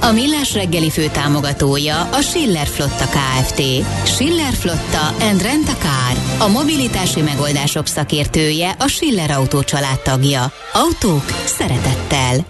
A 0.00 0.12
Millás 0.12 0.54
reggeli 0.54 0.90
fő 0.90 1.06
támogatója 1.12 2.02
a 2.02 2.20
Schiller 2.20 2.66
Flotta 2.66 3.04
KFT. 3.04 3.62
Schiller 4.04 4.52
Flotta 4.52 5.06
and 5.20 5.42
Rent 5.42 5.68
a 5.68 5.76
Car. 5.76 6.46
A 6.48 6.48
mobilitási 6.48 7.20
megoldások 7.20 7.86
szakértője 7.86 8.74
a 8.78 8.88
Schiller 8.88 9.30
Autó 9.30 9.62
tagja. 10.02 10.52
Autók 10.72 11.24
szeretettel. 11.44 12.46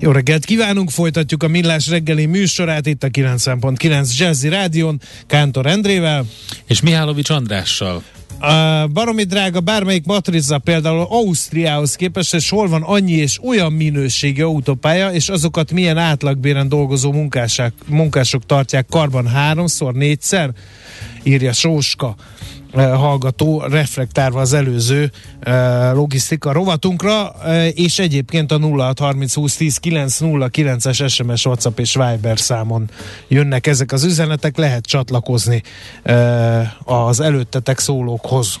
Jó 0.00 0.10
reggelt 0.10 0.44
kívánunk, 0.44 0.90
folytatjuk 0.90 1.42
a 1.42 1.48
Millás 1.48 1.88
reggeli 1.88 2.26
műsorát 2.26 2.86
itt 2.86 3.02
a 3.02 3.08
90.9 3.08 4.16
Jazzy 4.16 4.48
Rádion, 4.48 5.00
Kántor 5.26 5.66
Endrével. 5.66 6.24
És 6.66 6.80
Mihálovics 6.80 7.30
Andrással. 7.30 8.02
A 8.46 8.86
baromi 8.92 9.22
drága 9.22 9.60
bármelyik 9.60 10.04
matrica 10.04 10.58
például 10.58 11.06
Ausztriához 11.10 11.96
képest, 11.96 12.34
és 12.34 12.50
hol 12.50 12.68
van 12.68 12.82
annyi 12.82 13.12
és 13.12 13.40
olyan 13.42 13.72
minőségi 13.72 14.40
autópálya, 14.40 15.12
és 15.12 15.28
azokat 15.28 15.72
milyen 15.72 15.98
átlagbéren 15.98 16.68
dolgozó 16.68 17.12
munkások, 17.12 17.72
munkások 17.86 18.46
tartják 18.46 18.86
karban 18.90 19.26
háromszor, 19.26 19.94
négyszer, 19.94 20.50
írja 21.22 21.52
Sóska 21.52 22.14
hallgató, 22.74 23.62
reflektálva 23.68 24.40
az 24.40 24.52
előző 24.52 25.10
logisztika 25.92 26.52
rovatunkra, 26.52 27.34
és 27.74 27.98
egyébként 27.98 28.52
a 28.52 28.58
0630 28.58 29.34
20 29.34 29.56
10 29.56 29.76
909 29.76 30.86
es 30.86 31.02
SMS, 31.06 31.46
WhatsApp 31.46 31.78
és 31.78 31.94
Viber 31.94 32.38
számon 32.38 32.90
jönnek 33.28 33.66
ezek 33.66 33.92
az 33.92 34.04
üzenetek, 34.04 34.56
lehet 34.56 34.86
csatlakozni 34.86 35.62
az 36.84 37.20
előttetek 37.20 37.78
szólókhoz. 37.78 38.60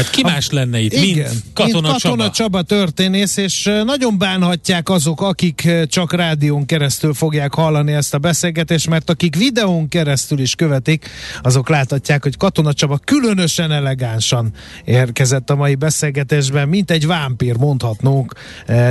Hát 0.00 0.10
ki 0.10 0.22
más 0.22 0.50
lenne 0.50 0.80
itt, 0.80 0.92
Igen, 0.92 1.30
mint 1.30 1.42
Katona, 1.52 1.88
mint 1.88 2.02
Katona 2.02 2.22
Csaba. 2.22 2.30
Csaba 2.30 2.62
történész, 2.62 3.36
és 3.36 3.70
nagyon 3.84 4.18
bánhatják 4.18 4.88
azok, 4.88 5.20
akik 5.20 5.70
csak 5.88 6.12
rádión 6.12 6.66
keresztül 6.66 7.14
fogják 7.14 7.54
hallani 7.54 7.92
ezt 7.92 8.14
a 8.14 8.18
beszélgetést, 8.18 8.88
mert 8.88 9.10
akik 9.10 9.36
videón 9.36 9.88
keresztül 9.88 10.38
is 10.38 10.54
követik, 10.54 11.08
azok 11.42 11.68
láthatják, 11.68 12.22
hogy 12.22 12.36
Katona 12.36 12.72
Csaba 12.72 13.00
különösen 13.04 13.72
elegánsan 13.72 14.52
érkezett 14.84 15.50
a 15.50 15.54
mai 15.54 15.74
beszélgetésben, 15.74 16.68
mint 16.68 16.90
egy 16.90 17.06
vámpír, 17.06 17.56
mondhatnunk 17.56 18.34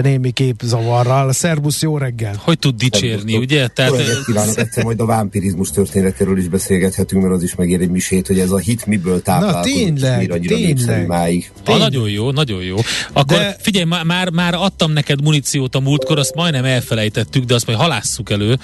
némi 0.01 0.31
képzavarral. 0.31 1.33
Szerbusz, 1.33 1.81
jó 1.81 1.97
reggel! 1.97 2.41
Hogy 2.43 2.59
tud 2.59 2.75
dicsérni, 2.75 3.31
Szerbusz, 3.31 3.51
ugye? 3.51 3.67
Tehát... 3.67 3.93
kívánok, 4.25 4.57
egyszer 4.57 4.83
majd 4.83 4.99
a 4.99 5.05
vámpirizmus 5.05 5.71
történetéről 5.71 6.37
is 6.37 6.47
beszélgethetünk, 6.47 7.21
mert 7.23 7.35
az 7.35 7.43
is 7.43 7.55
megér 7.55 7.81
egy 7.81 7.89
misét, 7.89 8.27
hogy 8.27 8.39
ez 8.39 8.51
a 8.51 8.57
hit 8.57 8.85
miből 8.85 9.21
táplálkozik, 9.21 9.75
Na 9.75 9.99
tényleg, 9.99 10.39
tényleg 10.39 10.98
máig. 11.07 11.51
Ha, 11.65 11.77
nagyon 11.77 12.09
jó, 12.09 12.31
nagyon 12.31 12.63
jó. 12.63 12.75
Akkor 13.13 13.37
de... 13.37 13.55
figyelj, 13.59 13.85
már, 14.03 14.29
már, 14.29 14.53
adtam 14.53 14.91
neked 14.91 15.21
muníciót 15.23 15.75
a 15.75 15.79
múltkor, 15.79 16.17
azt 16.17 16.35
majdnem 16.35 16.65
elfelejtettük, 16.65 17.43
de 17.43 17.53
azt 17.53 17.67
majd 17.67 17.79
halásszuk 17.79 18.29
elő. 18.29 18.57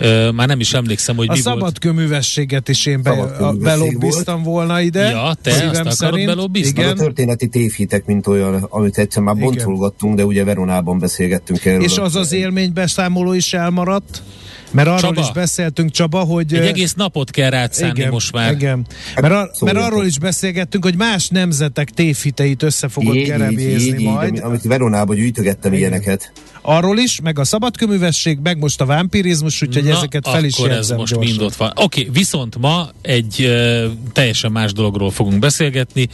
Uh, 0.00 0.32
már 0.32 0.46
nem 0.46 0.60
is 0.60 0.72
emlékszem, 0.72 1.16
hogy 1.16 1.28
a 1.28 1.32
mi 1.32 1.38
szabadkőművességet 1.38 2.68
is 2.68 2.86
én 2.86 3.02
be, 3.02 3.52
belobbiztam 3.60 4.42
volna 4.42 4.80
ide. 4.80 5.10
Ja, 5.10 5.34
te 5.42 5.50
azt 5.50 5.64
akarod 5.64 5.92
szerint. 5.92 6.26
belobbizni? 6.26 6.80
Igen. 6.80 6.90
A 6.90 6.94
történeti 6.94 7.48
tévhitek, 7.48 8.06
mint 8.06 8.26
olyan, 8.26 8.66
amit 8.68 8.98
egyszer 8.98 9.22
már 9.22 9.36
bontolgattunk, 9.36 10.16
de 10.16 10.24
ugye 10.24 10.44
Veronában 10.44 10.98
beszélgettünk 10.98 11.64
erről. 11.64 11.82
És 11.82 11.98
az 11.98 12.16
az 12.16 12.32
élménybeszámoló 12.32 13.32
is 13.32 13.52
elmaradt? 13.52 14.22
Mert 14.70 14.88
arról 14.88 15.00
Csaba. 15.00 15.20
is 15.20 15.32
beszéltünk, 15.32 15.90
Csaba, 15.90 16.18
hogy... 16.18 16.54
Egy 16.54 16.66
egész 16.66 16.94
napot 16.94 17.30
kell 17.30 17.50
rácánni 17.50 17.98
igen, 17.98 18.10
most 18.10 18.32
már. 18.32 18.52
Igen. 18.52 18.86
Hát 19.14 19.20
mert, 19.20 19.34
ar- 19.34 19.60
mert 19.60 19.76
arról 19.76 20.06
is 20.06 20.18
beszélgettünk, 20.18 20.84
hogy 20.84 20.96
más 20.96 21.28
nemzetek 21.28 21.90
tévhiteit 21.90 22.62
össze 22.62 22.88
fogod 22.88 23.16
gerebézni 23.16 24.04
majd. 24.04 24.34
Így, 24.34 24.40
amit 24.40 24.62
Veronában 24.62 25.16
gyűjtögettem 25.16 25.72
igen. 25.72 25.88
ilyeneket. 25.88 26.32
Arról 26.62 26.98
is, 26.98 27.20
meg 27.20 27.38
a 27.38 27.44
szabadköművesség, 27.44 28.38
meg 28.42 28.58
most 28.58 28.80
a 28.80 28.84
vámpirizmus, 28.84 29.62
úgyhogy 29.62 29.84
Na, 29.84 29.96
ezeket 29.96 30.28
fel 30.28 30.44
is 30.44 30.54
akkor 30.54 30.70
ez 30.70 30.90
most 30.90 31.18
mind 31.18 31.42
ott 31.42 31.54
van. 31.54 31.72
Oké, 31.74 32.00
okay, 32.00 32.12
viszont 32.12 32.58
ma 32.58 32.90
egy 33.02 33.36
uh, 33.40 33.84
teljesen 34.12 34.52
más 34.52 34.72
dologról 34.72 35.10
fogunk 35.10 35.38
beszélgetni, 35.38 36.08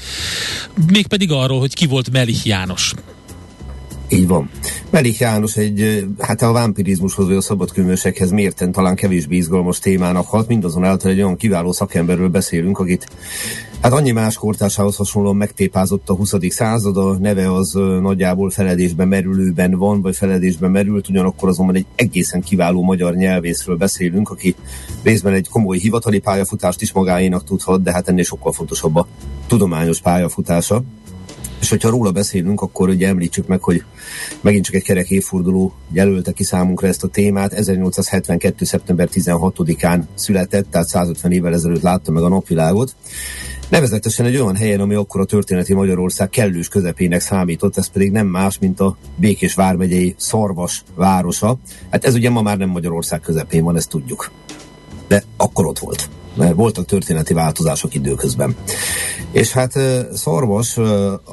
mégpedig 0.93 1.33
arról, 1.33 1.59
hogy 1.59 1.75
ki 1.75 1.87
volt 1.87 2.11
Melich 2.11 2.47
János. 2.47 2.93
Így 4.09 4.27
van. 4.27 4.51
Melik 4.91 5.19
János 5.19 5.57
egy, 5.57 6.07
hát 6.19 6.43
a 6.43 6.53
vámpirizmushoz 6.53 7.27
vagy 7.27 7.37
a 7.37 7.41
szabadkőműsekhez 7.41 8.31
mérten 8.31 8.73
talán 8.73 8.95
kevésbé 8.95 9.37
izgalmas 9.37 9.79
témának 9.79 10.27
hat, 10.27 10.49
mindazonáltal 10.49 11.11
egy 11.11 11.23
olyan 11.23 11.37
kiváló 11.37 11.73
szakemberről 11.73 12.29
beszélünk, 12.29 12.79
akit 12.79 13.07
hát 13.81 13.93
annyi 13.93 14.11
más 14.11 14.37
kortársához 14.37 14.97
hasonlóan 14.97 15.37
megtépázott 15.37 16.09
a 16.09 16.15
20. 16.15 16.35
század, 16.49 16.97
a 16.97 17.19
neve 17.19 17.53
az 17.53 17.73
nagyjából 18.01 18.51
feledésben 18.51 19.09
merülőben 19.09 19.71
van, 19.71 20.03
vagy 20.03 20.17
feledésben 20.17 20.71
merült, 20.71 21.09
ugyanakkor 21.09 21.49
azonban 21.49 21.75
egy 21.75 21.87
egészen 21.95 22.41
kiváló 22.41 22.83
magyar 22.83 23.15
nyelvészről 23.15 23.77
beszélünk, 23.77 24.31
aki 24.31 24.55
részben 25.03 25.33
egy 25.33 25.49
komoly 25.49 25.79
hivatali 25.79 26.19
pályafutást 26.19 26.83
is 26.83 26.93
magáénak 26.93 27.45
tudhat, 27.45 27.83
de 27.83 27.93
hát 27.93 28.09
ennél 28.09 28.25
sokkal 28.25 28.53
fontosabb 28.53 28.97
a 28.97 29.07
tudományos 29.47 30.01
pályafutása. 30.01 30.83
És 31.61 31.69
hogyha 31.69 31.91
róla 31.91 32.11
beszélünk, 32.11 32.61
akkor 32.61 32.89
ugye 32.89 33.09
említsük 33.09 33.47
meg, 33.47 33.63
hogy 33.63 33.85
megint 34.41 34.65
csak 34.65 34.75
egy 34.75 34.83
kerek 34.83 35.11
évforduló 35.11 35.73
jelölte 35.93 36.33
ki 36.33 36.45
számunkra 36.45 36.87
ezt 36.87 37.05
a 37.05 37.09
témát. 37.09 37.53
1872. 37.53 38.65
szeptember 38.65 39.09
16-án 39.13 40.01
született, 40.15 40.71
tehát 40.71 40.89
150 40.89 41.33
évvel 41.33 41.55
ezelőtt 41.55 41.83
látta 41.83 42.11
meg 42.13 42.23
a 42.23 42.29
napvilágot. 42.29 42.95
Nevezetesen 43.69 44.27
egy 44.27 44.37
olyan 44.37 44.57
helyen, 44.57 44.81
ami 44.81 44.95
akkor 44.95 45.21
a 45.21 45.25
történeti 45.25 45.75
Magyarország 45.75 46.29
kellős 46.29 46.69
közepének 46.69 47.21
számított, 47.21 47.77
ez 47.77 47.89
pedig 47.89 48.11
nem 48.11 48.27
más, 48.27 48.59
mint 48.59 48.81
a 48.81 48.97
Békés 49.17 49.55
vármegyei 49.55 50.15
Szarvas 50.19 50.85
városa. 50.95 51.59
Hát 51.91 52.05
ez 52.05 52.15
ugye 52.15 52.31
ma 52.31 52.43
már 52.43 52.59
nem 52.59 52.69
Magyarország 52.69 53.21
közepén 53.21 53.65
van, 53.65 53.77
ezt 53.77 53.89
tudjuk. 53.89 54.31
De 55.09 55.23
akkor 55.37 55.67
ott 55.67 55.79
volt 55.79 56.09
mert 56.37 56.55
voltak 56.55 56.85
történeti 56.85 57.35
változások 57.35 57.95
időközben. 57.95 58.57
És 59.31 59.53
hát 59.53 59.73
Szarvas 60.13 60.77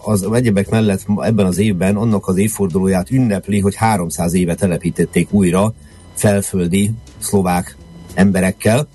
az 0.03 0.31
egyebek 0.31 0.69
mellett 0.69 1.05
ebben 1.17 1.45
az 1.45 1.57
évben 1.57 1.95
annak 1.95 2.27
az 2.27 2.37
évfordulóját 2.37 3.11
ünnepli, 3.11 3.59
hogy 3.59 3.75
300 3.75 4.33
éve 4.33 4.55
telepítették 4.55 5.31
újra 5.31 5.73
felföldi 6.13 6.91
szlovák 7.19 7.77
emberekkel, 8.13 8.87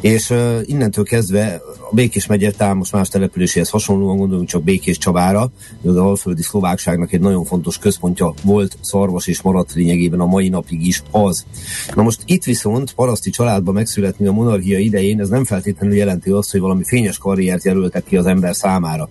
és 0.00 0.30
uh, 0.30 0.60
innentől 0.64 1.04
kezdve 1.04 1.60
a 1.90 1.94
Békés 1.94 2.26
megye 2.26 2.72
most 2.74 2.92
más 2.92 3.08
településéhez 3.08 3.68
hasonlóan 3.68 4.16
gondolunk 4.16 4.48
csak 4.48 4.62
Békés 4.62 4.98
Csabára, 4.98 5.50
az 5.84 5.96
alföldi 5.96 6.42
szlovákságnak 6.42 7.12
egy 7.12 7.20
nagyon 7.20 7.44
fontos 7.44 7.78
központja 7.78 8.34
volt, 8.42 8.78
szarvas 8.80 9.26
és 9.26 9.42
maradt 9.42 9.74
lényegében 9.74 10.20
a 10.20 10.26
mai 10.26 10.48
napig 10.48 10.86
is 10.86 11.02
az. 11.10 11.44
Na 11.94 12.02
most 12.02 12.20
itt 12.24 12.44
viszont 12.44 12.92
paraszti 12.92 13.30
családba 13.30 13.72
megszületni 13.72 14.26
a 14.26 14.32
monarchia 14.32 14.78
idején, 14.78 15.20
ez 15.20 15.28
nem 15.28 15.44
feltétlenül 15.44 15.96
jelenti 15.96 16.30
azt, 16.30 16.50
hogy 16.50 16.60
valami 16.60 16.84
fényes 16.84 17.18
karriert 17.18 17.64
jelöltek 17.64 18.04
ki 18.04 18.16
az 18.16 18.26
ember 18.26 18.54
számára. 18.54 19.08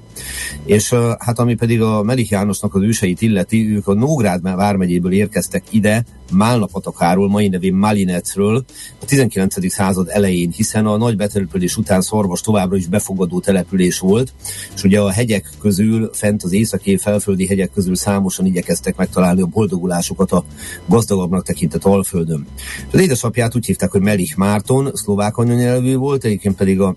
És 0.65 0.91
uh, 0.91 1.00
hát 1.19 1.39
ami 1.39 1.55
pedig 1.55 1.81
a 1.81 2.03
Melik 2.03 2.29
Jánosnak 2.29 2.75
az 2.75 2.81
őseit 2.81 3.21
illeti, 3.21 3.75
ők 3.75 3.88
a 3.88 3.93
Nógrád 3.93 4.41
vármegyéből 4.41 5.11
érkeztek 5.11 5.63
ide, 5.69 6.05
Málnapatakáról, 6.31 7.29
mai 7.29 7.47
nevén 7.47 7.73
Malinecről, 7.73 8.65
a 9.01 9.05
19. 9.05 9.71
század 9.71 10.07
elején, 10.09 10.37
hiszen 10.45 10.86
a 10.86 10.98
nagy 10.98 11.16
betelepülés 11.16 11.78
után 11.78 12.01
Szarvas 12.01 12.42
továbbra 12.42 12.75
is 12.78 12.88
befogadó 12.88 13.39
település 13.39 14.00
volt, 14.00 14.34
és 14.75 14.84
ugye 14.84 15.00
a 15.00 15.12
hegyek 15.12 15.50
közül, 15.60 16.10
fent 16.13 16.44
az 16.44 16.54
északi 16.54 16.98
felföldi 16.98 17.48
hegyek 17.48 17.72
közül 17.74 17.95
számosan 17.95 18.45
igyekeztek 18.45 18.95
megtalálni 18.95 19.42
a 19.42 19.45
boldogulásukat 19.45 20.31
a 20.31 20.44
gazdagabbnak 20.86 21.44
tekintett 21.44 21.84
Alföldön. 21.84 22.48
Az 22.92 23.00
édesapját 23.00 23.56
úgy 23.56 23.66
hívták, 23.66 23.92
hogy 23.92 24.01
Melich 24.01 24.38
Márton, 24.38 24.92
szlovák 24.94 25.38
anyanyelvű 25.38 25.95
volt, 25.95 26.24
egyébként 26.24 26.56
pedig 26.56 26.81
a 26.81 26.95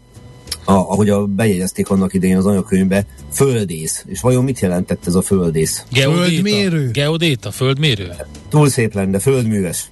a, 0.64 0.72
ahogy 0.72 1.08
a 1.08 1.26
bejegyezték 1.26 1.88
annak 1.88 2.14
idején 2.14 2.36
az 2.36 2.46
anyakönyvbe, 2.46 3.06
földész. 3.32 4.04
És 4.06 4.20
vajon 4.20 4.44
mit 4.44 4.60
jelentett 4.60 5.06
ez 5.06 5.14
a 5.14 5.22
földész? 5.22 5.84
Geodéta? 5.90 6.26
Földmérő? 6.26 6.90
Geodéta, 6.90 7.50
földmérő? 7.50 8.12
Túl 8.48 8.68
szép 8.68 8.94
lenne, 8.94 9.18
földműves. 9.18 9.90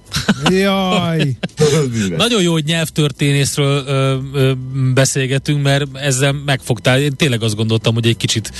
Jaj! 0.49 1.37
földműves. 1.55 2.17
Nagyon 2.17 2.41
jó, 2.41 2.51
hogy 2.51 2.63
nyelvtörténészről 2.63 3.83
ö, 3.87 4.17
ö, 4.33 4.51
beszélgetünk, 4.93 5.63
mert 5.63 5.85
ezzel 5.97 6.35
megfogtál. 6.45 6.99
Én 6.99 7.15
tényleg 7.15 7.43
azt 7.43 7.55
gondoltam, 7.55 7.93
hogy 7.93 8.07
egy 8.07 8.17
kicsit 8.17 8.51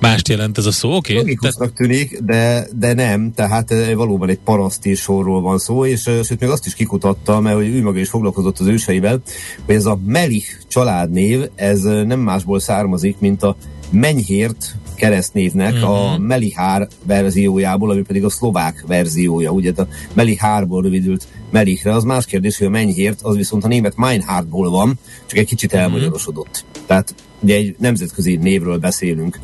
mást 0.00 0.28
jelent 0.28 0.58
ez 0.58 0.66
a 0.66 0.72
szó. 0.72 0.88
Oké. 0.88 1.12
Okay. 1.12 1.16
Logikusnak 1.16 1.72
tűnik, 1.72 2.18
de, 2.18 2.66
de 2.78 2.92
nem, 2.94 3.32
tehát 3.34 3.70
eh, 3.70 3.94
valóban 3.94 4.28
egy 4.28 4.38
paraszti 4.38 4.94
sorról 4.94 5.40
van 5.40 5.58
szó, 5.58 5.86
és 5.86 6.06
eh, 6.06 6.22
sőt 6.22 6.40
még 6.40 6.50
azt 6.50 6.66
is 6.66 6.74
kikutatta, 6.74 7.40
mert 7.40 7.56
hogy 7.56 7.68
ő 7.68 7.82
maga 7.82 7.98
is 7.98 8.08
foglalkozott 8.08 8.58
az 8.58 8.66
őseivel, 8.66 9.22
hogy 9.66 9.74
ez 9.74 9.86
a 9.86 9.98
Melich 10.04 10.46
családnév, 10.68 11.48
ez 11.54 11.84
eh, 11.84 12.04
nem 12.04 12.20
másból 12.20 12.60
származik, 12.60 13.16
mint 13.18 13.42
a 13.42 13.56
Menyhért 13.90 14.76
keresztnévnek 14.94 15.72
uh-huh. 15.72 15.90
a 15.90 16.12
mhm. 16.12 16.22
Melihár 16.22 16.88
verziójából, 17.06 17.90
ami 17.90 18.02
pedig 18.02 18.24
a 18.24 18.30
szlovák 18.30 18.84
verziója, 18.86 19.50
ugye 19.50 19.72
a 19.76 19.86
Melihárból 20.12 20.82
rövidült 20.82 21.26
Melichre, 21.50 21.92
az 21.92 22.04
más 22.04 22.26
kérdés, 22.26 22.58
hogy 22.58 22.66
a 22.66 22.70
Menyhért, 22.70 23.20
az 23.22 23.36
viszont 23.36 23.64
a 23.64 23.68
német 23.68 23.96
Meinhardból 23.96 24.70
van, 24.70 24.98
csak 25.26 25.38
egy 25.38 25.46
kicsit 25.46 25.72
mhm. 25.72 25.80
elmagyarosodott. 25.80 26.64
Uh-huh. 26.68 26.86
Tehát 26.86 27.14
ugye 27.40 27.54
egy 27.54 27.74
nemzetközi 27.78 28.36
névről 28.36 28.78
beszélünk. 28.78 29.38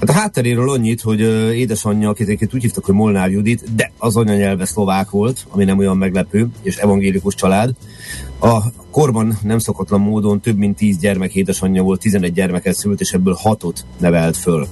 Hát 0.00 0.08
a 0.08 0.12
hátteréről 0.12 0.70
annyit, 0.70 1.00
hogy 1.00 1.20
édesanyja, 1.54 2.08
akit 2.08 2.26
egyébként 2.26 2.54
úgy 2.54 2.62
hívtak, 2.62 2.84
hogy 2.84 2.94
Molnár 2.94 3.30
Judit, 3.30 3.74
de 3.74 3.92
az 3.98 4.16
anyanyelve 4.16 4.64
szlovák 4.64 5.10
volt, 5.10 5.46
ami 5.48 5.64
nem 5.64 5.78
olyan 5.78 5.96
meglepő, 5.96 6.48
és 6.62 6.76
evangélikus 6.76 7.34
család. 7.34 7.74
A 8.40 8.62
korban 8.90 9.38
nem 9.42 9.58
szokatlan 9.58 10.00
módon 10.00 10.40
több 10.40 10.56
mint 10.56 10.76
tíz 10.76 10.98
gyermek 10.98 11.34
édesanyja 11.34 11.82
volt, 11.82 12.00
11 12.00 12.32
gyermeket 12.32 12.74
szült, 12.74 13.00
és 13.00 13.12
ebből 13.12 13.34
hatot 13.34 13.84
nevelt 13.98 14.36
föl. 14.36 14.66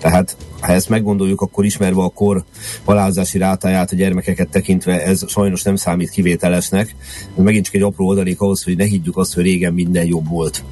Tehát 0.00 0.36
ha 0.60 0.72
ezt 0.72 0.88
meggondoljuk, 0.88 1.40
akkor 1.40 1.64
ismerve 1.64 2.02
a 2.02 2.08
kor 2.08 2.44
halálozási 2.84 3.38
rátáját 3.38 3.92
a 3.92 3.96
gyermekeket 3.96 4.48
tekintve, 4.48 5.04
ez 5.04 5.28
sajnos 5.28 5.62
nem 5.62 5.76
számít 5.76 6.10
kivételesnek. 6.10 6.94
Ez 7.36 7.44
megint 7.44 7.64
csak 7.64 7.74
egy 7.74 7.82
apró 7.82 8.10
adalék 8.10 8.40
ahhoz, 8.40 8.62
hogy 8.62 8.76
ne 8.76 8.84
higgyük 8.84 9.16
azt, 9.16 9.34
hogy 9.34 9.42
régen 9.42 9.72
minden 9.72 10.06
jobb 10.06 10.28
volt. 10.28 10.64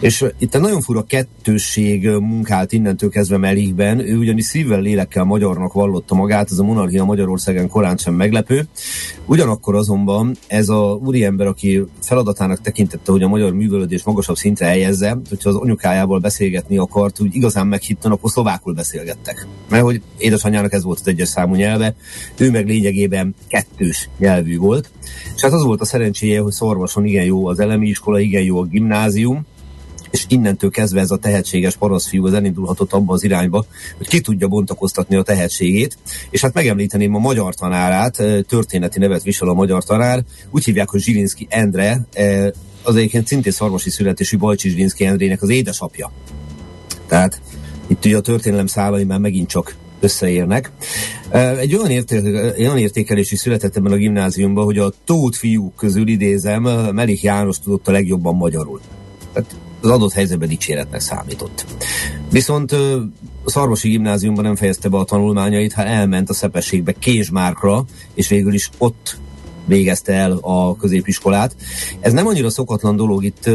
És 0.00 0.24
itt 0.38 0.54
egy 0.54 0.60
nagyon 0.60 0.80
fura 0.80 1.02
kettősség 1.02 2.08
munkált 2.08 2.72
innentől 2.72 3.10
kezdve 3.10 3.36
Melikben. 3.36 3.98
Ő 3.98 4.16
ugyanis 4.16 4.44
szívvel, 4.44 4.80
lélekkel 4.80 5.24
magyarnak 5.24 5.72
vallotta 5.72 6.14
magát, 6.14 6.50
ez 6.50 6.58
a 6.58 6.64
monarchia 6.64 7.04
Magyarországon 7.04 7.68
korán 7.68 7.96
sem 7.96 8.14
meglepő. 8.14 8.68
Ugyanakkor 9.26 9.74
azonban 9.74 10.36
ez 10.46 10.68
a 10.68 10.98
úriember, 11.04 11.46
aki 11.46 11.84
feladatának 12.00 12.60
tekintette, 12.60 13.12
hogy 13.12 13.22
a 13.22 13.28
magyar 13.28 13.52
művelődés 13.52 14.04
magasabb 14.04 14.36
szintre 14.36 14.66
helyezze, 14.66 15.18
hogyha 15.28 15.48
az 15.48 15.56
anyukájával 15.56 16.18
beszélgetni 16.18 16.76
akart, 16.76 17.20
úgy 17.20 17.34
igazán 17.34 17.66
meghitten, 17.66 18.10
akkor 18.10 18.30
szlovákul 18.30 18.65
beszélgett 18.74 19.16
lettek. 19.16 19.46
Mert 19.68 19.82
hogy 19.82 20.02
édesanyjának 20.18 20.72
ez 20.72 20.82
volt 20.82 21.00
az 21.00 21.08
egyes 21.08 21.28
számú 21.28 21.54
nyelve, 21.54 21.94
ő 22.36 22.50
meg 22.50 22.66
lényegében 22.66 23.34
kettős 23.48 24.08
nyelvű 24.18 24.58
volt. 24.58 24.90
És 25.34 25.42
hát 25.42 25.52
az 25.52 25.62
volt 25.62 25.80
a 25.80 25.84
szerencséje, 25.84 26.40
hogy 26.40 26.52
Szorvason 26.52 27.06
igen 27.06 27.24
jó 27.24 27.46
az 27.46 27.60
elemi 27.60 27.88
iskola, 27.88 28.20
igen 28.20 28.42
jó 28.42 28.60
a 28.60 28.64
gimnázium, 28.64 29.46
és 30.10 30.24
innentől 30.28 30.70
kezdve 30.70 31.00
ez 31.00 31.10
a 31.10 31.16
tehetséges 31.16 31.76
paraszfiú 31.76 32.26
az 32.26 32.32
elindulhatott 32.32 32.92
abba 32.92 33.12
az 33.12 33.24
irányba, 33.24 33.64
hogy 33.96 34.08
ki 34.08 34.20
tudja 34.20 34.48
bontakoztatni 34.48 35.16
a 35.16 35.22
tehetségét, 35.22 35.98
és 36.30 36.40
hát 36.40 36.54
megemlíteném 36.54 37.14
a 37.14 37.18
magyar 37.18 37.54
tanárát, 37.54 38.16
történeti 38.48 38.98
nevet 38.98 39.22
visel 39.22 39.48
a 39.48 39.54
magyar 39.54 39.84
tanár, 39.84 40.24
úgy 40.50 40.64
hívják, 40.64 40.88
hogy 40.88 41.00
Zsilinszki 41.00 41.46
Endre, 41.50 42.06
az 42.82 42.96
egyébként 42.96 43.26
szintén 43.26 43.52
szarvasi 43.52 43.90
születésű 43.90 44.36
Bajcsi 44.36 44.68
Zsilinszki 44.68 45.04
Endrének 45.04 45.42
az 45.42 45.48
édesapja. 45.48 46.12
Tehát 47.06 47.40
itt 47.86 48.04
ugye 48.04 48.16
a 48.16 48.20
történelem 48.20 48.66
szálai 48.66 49.04
már 49.04 49.18
megint 49.18 49.48
csak 49.48 49.76
összeérnek. 50.00 50.70
Egy 51.58 51.74
olyan, 51.74 51.90
érté- 51.90 52.58
olyan 52.58 52.78
értékelési 52.78 53.36
született 53.36 53.76
ebben 53.76 53.92
a 53.92 53.96
gimnáziumban, 53.96 54.64
hogy 54.64 54.78
a 54.78 54.92
tót 55.04 55.36
fiúk 55.36 55.76
közül 55.76 56.08
idézem, 56.08 56.62
Melik 56.92 57.22
János 57.22 57.58
tudott 57.58 57.88
a 57.88 57.92
legjobban 57.92 58.36
magyarul. 58.36 58.80
Tehát 59.32 59.56
az 59.80 59.90
adott 59.90 60.12
helyzetben 60.12 60.48
dicséretnek 60.48 61.00
számított. 61.00 61.64
Viszont 62.30 62.72
a 63.44 63.50
Szarvasi 63.50 63.88
gimnáziumban 63.88 64.44
nem 64.44 64.56
fejezte 64.56 64.88
be 64.88 64.96
a 64.96 65.04
tanulmányait, 65.04 65.72
ha 65.72 65.84
elment 65.84 66.30
a 66.30 66.34
Szepességbe 66.34 66.92
Kézsmárkra, 66.92 67.84
és 68.14 68.28
végül 68.28 68.54
is 68.54 68.70
ott 68.78 69.16
végezte 69.66 70.12
el 70.12 70.38
a 70.40 70.76
középiskolát. 70.76 71.56
Ez 72.00 72.12
nem 72.12 72.26
annyira 72.26 72.50
szokatlan 72.50 72.96
dolog, 72.96 73.24
itt 73.24 73.46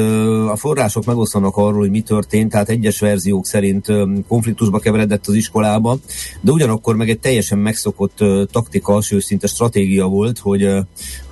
a 0.50 0.56
források 0.56 1.06
megosztanak 1.06 1.58
arról, 1.58 1.80
hogy 1.80 1.90
mi 1.90 2.02
történt, 2.02 2.52
tehát 2.52 2.70
egyes 2.70 3.00
verziók 3.00 3.46
szerint 3.46 3.88
konfliktusba 4.28 4.80
keveredett 4.80 5.28
az 5.28 5.34
iskolába, 5.34 5.98
de 6.42 6.52
ugyanakkor 6.52 6.96
meg 6.96 7.10
egy 7.10 7.20
teljesen 7.20 7.58
megszokott 7.58 8.18
taktika, 8.52 9.02
sőt 9.02 9.24
szinte 9.24 9.48
stratégia 9.48 10.06
volt, 10.06 10.40
hogy 10.40 10.64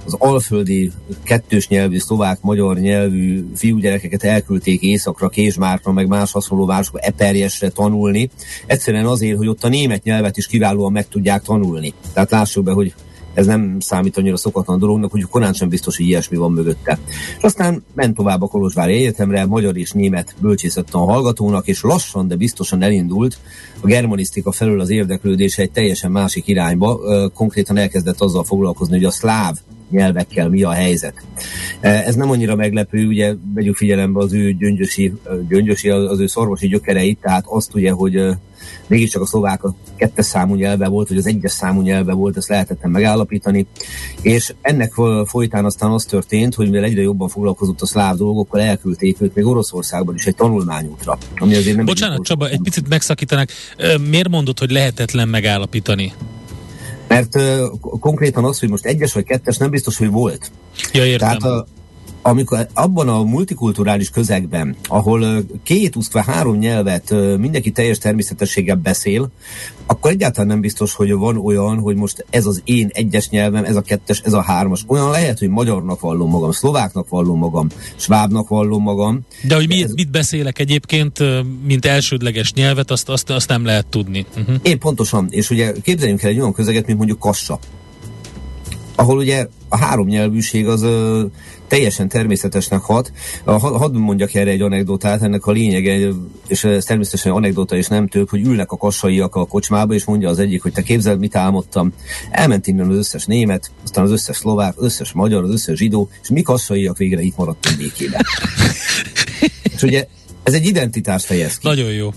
az 0.06 0.16
alföldi 0.18 0.92
kettős 1.24 1.68
nyelvű, 1.68 1.98
szlovák-magyar 1.98 2.78
nyelvű 2.78 3.46
fiúgyerekeket 3.56 4.24
elküldték 4.24 4.82
északra, 4.82 5.30
Kézsmárkra, 5.30 5.92
meg 5.92 6.08
más 6.08 6.32
hasonló 6.32 6.66
városokba 6.66 7.00
Eperjesre 7.00 7.70
tanulni. 7.70 8.30
Egyszerűen 8.66 9.06
azért, 9.06 9.38
hogy 9.38 9.48
ott 9.48 9.64
a 9.64 9.70
német 9.70 10.04
nyelvet 10.04 10.38
is 10.38 10.48
kiválóan 10.48 10.92
meg 10.92 11.08
tudják 11.08 11.42
tanulni. 11.42 11.94
Tehát 12.14 12.32
lássuk 12.32 12.64
be, 12.64 12.72
hogy 12.72 12.94
ez 13.40 13.46
nem 13.46 13.78
számít 13.80 14.18
annyira 14.18 14.38
szokatlan 14.38 14.80
dolognak, 14.80 15.12
hogy 15.12 15.22
korán 15.22 15.54
sem 15.54 15.70
biztos, 15.70 15.98
hogy 15.98 16.06
ilyesmi 16.06 16.38
van 16.38 16.52
mögötte. 16.52 17.00
És 17.38 17.44
aztán 17.44 17.84
ment 17.94 18.16
tovább 18.16 18.42
a 18.42 18.48
Kolozsvári 18.48 18.94
Egyetemre, 18.94 19.46
magyar 19.46 19.78
és 19.78 19.92
német 19.92 20.36
bölcsészettan 20.42 21.02
hallgatónak, 21.02 21.68
és 21.68 21.82
lassan, 21.82 22.28
de 22.28 22.36
biztosan 22.36 22.82
elindult 22.82 23.38
a 23.82 23.88
germanisztika 23.88 24.52
felől 24.52 24.80
az 24.80 24.90
érdeklődése 24.90 25.62
egy 25.62 25.72
teljesen 25.72 26.12
másik 26.12 26.48
irányba. 26.48 27.00
Konkrétan 27.34 27.78
elkezdett 27.78 28.22
azzal 28.22 28.44
foglalkozni, 28.44 28.96
hogy 28.96 29.06
a 29.06 29.12
szláv 29.12 29.56
nyelvekkel 29.90 30.50
mi 30.50 30.64
a 30.64 30.72
helyzet. 30.72 31.14
Ez 31.80 32.16
nem 32.16 32.30
annyira 32.30 32.56
meglepő, 32.56 33.08
ugye 33.08 33.34
vegyük 33.54 33.76
figyelembe 33.76 34.20
az 34.20 34.34
ő 34.34 34.54
gyöngyösi, 34.54 35.14
gyöngyösi 35.50 35.90
az 35.90 36.20
ő 36.20 36.28
szorvosi 36.28 36.68
gyökereit, 36.68 37.20
tehát 37.22 37.46
azt 37.48 37.76
ugye, 37.76 37.92
hogy 37.92 38.22
mégiscsak 38.88 39.22
a 39.22 39.26
szlovák 39.26 39.64
a 39.64 39.76
kettes 39.96 40.26
számú 40.26 40.56
nyelve 40.56 40.88
volt, 40.88 41.08
vagy 41.08 41.18
az 41.18 41.28
egyes 41.28 41.52
számú 41.52 41.82
nyelve 41.82 42.14
volt, 42.14 42.38
ezt 42.38 42.48
lehetetlen 42.48 42.92
megállapítani. 42.92 43.68
És 44.22 44.54
ennek 44.62 44.94
folytán 45.26 45.66
aztán 45.66 45.92
az 45.92 46.06
történt, 46.06 46.56
hogy 46.56 46.70
mivel 46.70 46.84
egyre 46.84 47.02
jobban 47.02 47.28
foglalkozott 47.28 47.82
a 47.82 47.86
szláv 47.86 48.16
dolgokkal, 48.16 48.62
elküldték 48.62 49.22
őt 49.22 49.36
még 49.36 49.46
Oroszországban 49.46 50.16
is 50.16 50.26
egy 50.26 50.36
tanulmányútra. 50.36 51.18
Ami 51.38 51.56
azért 51.56 51.76
nem 51.76 51.86
Bocsánat, 51.86 52.24
Csaba, 52.24 52.50
egy 52.50 52.62
picit 52.62 52.90
megszakítanak. 52.90 53.50
Miért 54.10 54.30
mondod, 54.30 54.60
hogy 54.60 54.72
lehetetlen 54.72 55.28
megállapítani? 55.28 56.14
Mert 57.08 57.36
uh, 57.36 58.00
konkrétan 58.00 58.44
az, 58.44 58.60
hogy 58.60 58.70
most 58.70 58.86
egyes 58.86 59.14
vagy 59.14 59.24
kettes, 59.24 59.58
nem 59.58 59.70
biztos, 59.70 59.98
hogy 59.98 60.10
volt. 60.10 60.52
Ja, 60.94 61.06
értem. 61.06 61.38
Tehát 61.38 61.58
a, 61.58 61.66
amikor 62.22 62.68
abban 62.74 63.10
a 63.10 63.24
multikulturális 63.24 64.10
közegben, 64.10 64.76
ahol 64.88 65.44
két, 65.64 65.96
vagy 66.12 66.24
három 66.26 66.58
nyelvet 66.58 67.10
mindenki 67.38 67.72
teljes 67.72 67.98
természetességgel 67.98 68.76
beszél, 68.76 69.32
akkor 69.86 70.12
egyáltalán 70.12 70.48
nem 70.48 70.62
biztos, 70.62 70.94
hogy 70.94 71.14
van 71.14 71.38
olyan, 71.38 71.80
hogy 71.80 71.96
most 71.96 72.26
ez 72.30 72.46
az 72.46 72.62
én 72.64 72.90
egyes 72.94 73.30
nyelvem, 73.30 73.64
ez 73.64 73.76
a 73.76 73.82
kettes, 73.82 74.22
ez 74.26 74.34
a 74.34 74.42
hármas. 74.42 74.84
Olyan 74.88 75.10
lehet, 75.10 75.40
hogy 75.40 75.50
magyarnak 75.50 76.00
vallom 76.00 76.30
magam, 76.30 76.52
szlováknak 76.52 77.10
vallom 77.10 77.38
magam, 77.38 77.68
svábnak 77.96 78.48
vallom 78.48 78.84
magam. 78.84 79.20
De 79.48 79.56
hogy 79.56 79.68
mit, 79.68 79.84
ez... 79.84 79.92
mit 79.94 80.12
beszélek 80.12 80.60
egyébként, 80.60 81.20
mint 81.66 81.86
elsődleges 81.86 82.54
nyelvet, 82.54 82.92
azt, 82.92 83.10
azt, 83.10 83.30
azt 83.30 83.50
nem 83.50 83.66
lehet 83.66 83.88
tudni. 83.88 84.26
Uh-huh. 84.38 84.56
Én 84.62 84.80
pontosan. 84.80 85.28
És 85.30 85.50
ugye 85.50 85.74
képzeljünk 85.82 86.24
el 86.24 86.30
egy 86.30 86.40
olyan 86.40 86.54
közeget, 86.54 86.86
mint 86.86 86.98
mondjuk 86.98 87.20
Kassa 87.20 87.60
ahol 89.00 89.18
ugye 89.18 89.48
a 89.70 89.78
három 89.78 90.08
nyelvűség 90.08 90.68
az 90.68 90.82
ö, 90.82 91.26
teljesen 91.68 92.08
természetesnek 92.08 92.82
hat. 92.82 93.12
Hadd 93.46 93.94
mondjak 93.94 94.34
erre 94.34 94.50
egy 94.50 94.62
anekdotát, 94.62 95.22
ennek 95.22 95.46
a 95.46 95.52
lényege, 95.52 96.10
és 96.48 96.64
ez 96.64 96.86
természetesen 96.86 97.32
anekdota 97.32 97.76
és 97.76 97.88
nem 97.88 98.08
több, 98.08 98.30
hogy 98.30 98.46
ülnek 98.46 98.72
a 98.72 98.78
kassaiak 98.78 99.36
a 99.36 99.46
kocsmába, 99.46 99.94
és 99.94 100.06
mondja 100.06 100.30
az 100.30 100.40
egyik, 100.40 100.62
hogy 100.62 100.72
te 100.72 100.82
képzeld, 100.82 101.20
mit 101.20 101.36
álmodtam. 101.36 101.94
Elment 102.32 102.68
innen 102.68 102.90
az 102.90 102.98
összes 102.98 103.26
német, 103.26 103.72
aztán 103.84 104.04
az 104.04 104.12
összes 104.12 104.38
szlovák, 104.38 104.78
az 104.78 104.84
összes 104.84 105.12
magyar, 105.12 105.44
az 105.44 105.52
összes 105.52 105.78
zsidó, 105.78 106.10
és 106.22 106.30
mi 106.30 106.42
kassaiak 106.42 106.98
végre 106.98 107.22
itt 107.22 107.38
maradtunk 107.38 107.78
békében. 107.78 108.22
és 109.76 109.82
ugye 109.84 110.08
ez 110.44 110.54
egy 110.54 110.66
identitást 110.66 111.26
fejez 111.26 111.58
ki. 111.58 111.68
Nagyon 111.68 111.92
jó. 111.92 112.14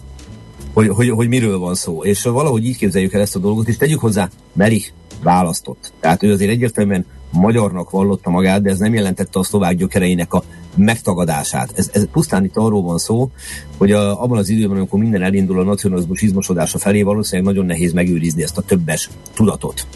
Hogy, 0.73 0.89
hogy, 0.89 1.09
hogy 1.09 1.29
miről 1.29 1.59
van 1.59 1.75
szó. 1.75 2.05
És 2.05 2.23
valahogy 2.23 2.67
így 2.67 2.77
képzeljük 2.77 3.13
el 3.13 3.21
ezt 3.21 3.37
a 3.37 3.39
dolgot, 3.39 3.69
és 3.69 3.77
tegyük 3.77 4.01
hozzá, 4.01 4.31
Merich 4.53 4.91
választott. 5.23 5.93
Tehát 6.01 6.23
ő 6.23 6.33
azért 6.33 6.51
egyértelműen 6.51 7.07
magyarnak 7.33 7.91
vallotta 7.91 8.31
magát, 8.31 8.63
de 8.63 8.71
ez 8.71 8.79
nem 8.79 8.95
jelentette 8.95 9.39
a 9.39 9.43
szlovák 9.43 9.77
gyökereinek 9.77 10.33
a 10.33 10.43
megtagadását. 10.77 11.73
Ez, 11.75 11.91
ez 11.93 12.07
pusztán 12.13 12.45
itt 12.45 12.57
arról 12.57 12.83
van 12.83 12.99
szó, 12.99 13.31
hogy 13.79 13.93
a, 13.93 14.23
abban 14.23 14.39
az 14.39 14.49
időben, 14.49 14.77
amikor 14.77 15.01
minden 15.01 15.23
elindul 15.23 15.61
a 15.61 15.65
nacionalizmus 15.65 16.23
izmosodása 16.23 16.79
felé, 16.79 17.03
valószínűleg 17.03 17.53
nagyon 17.53 17.67
nehéz 17.67 17.93
megőrizni 17.93 18.43
ezt 18.43 18.59
a 18.59 18.63
többes 18.63 19.11
tudatot. 19.35 19.87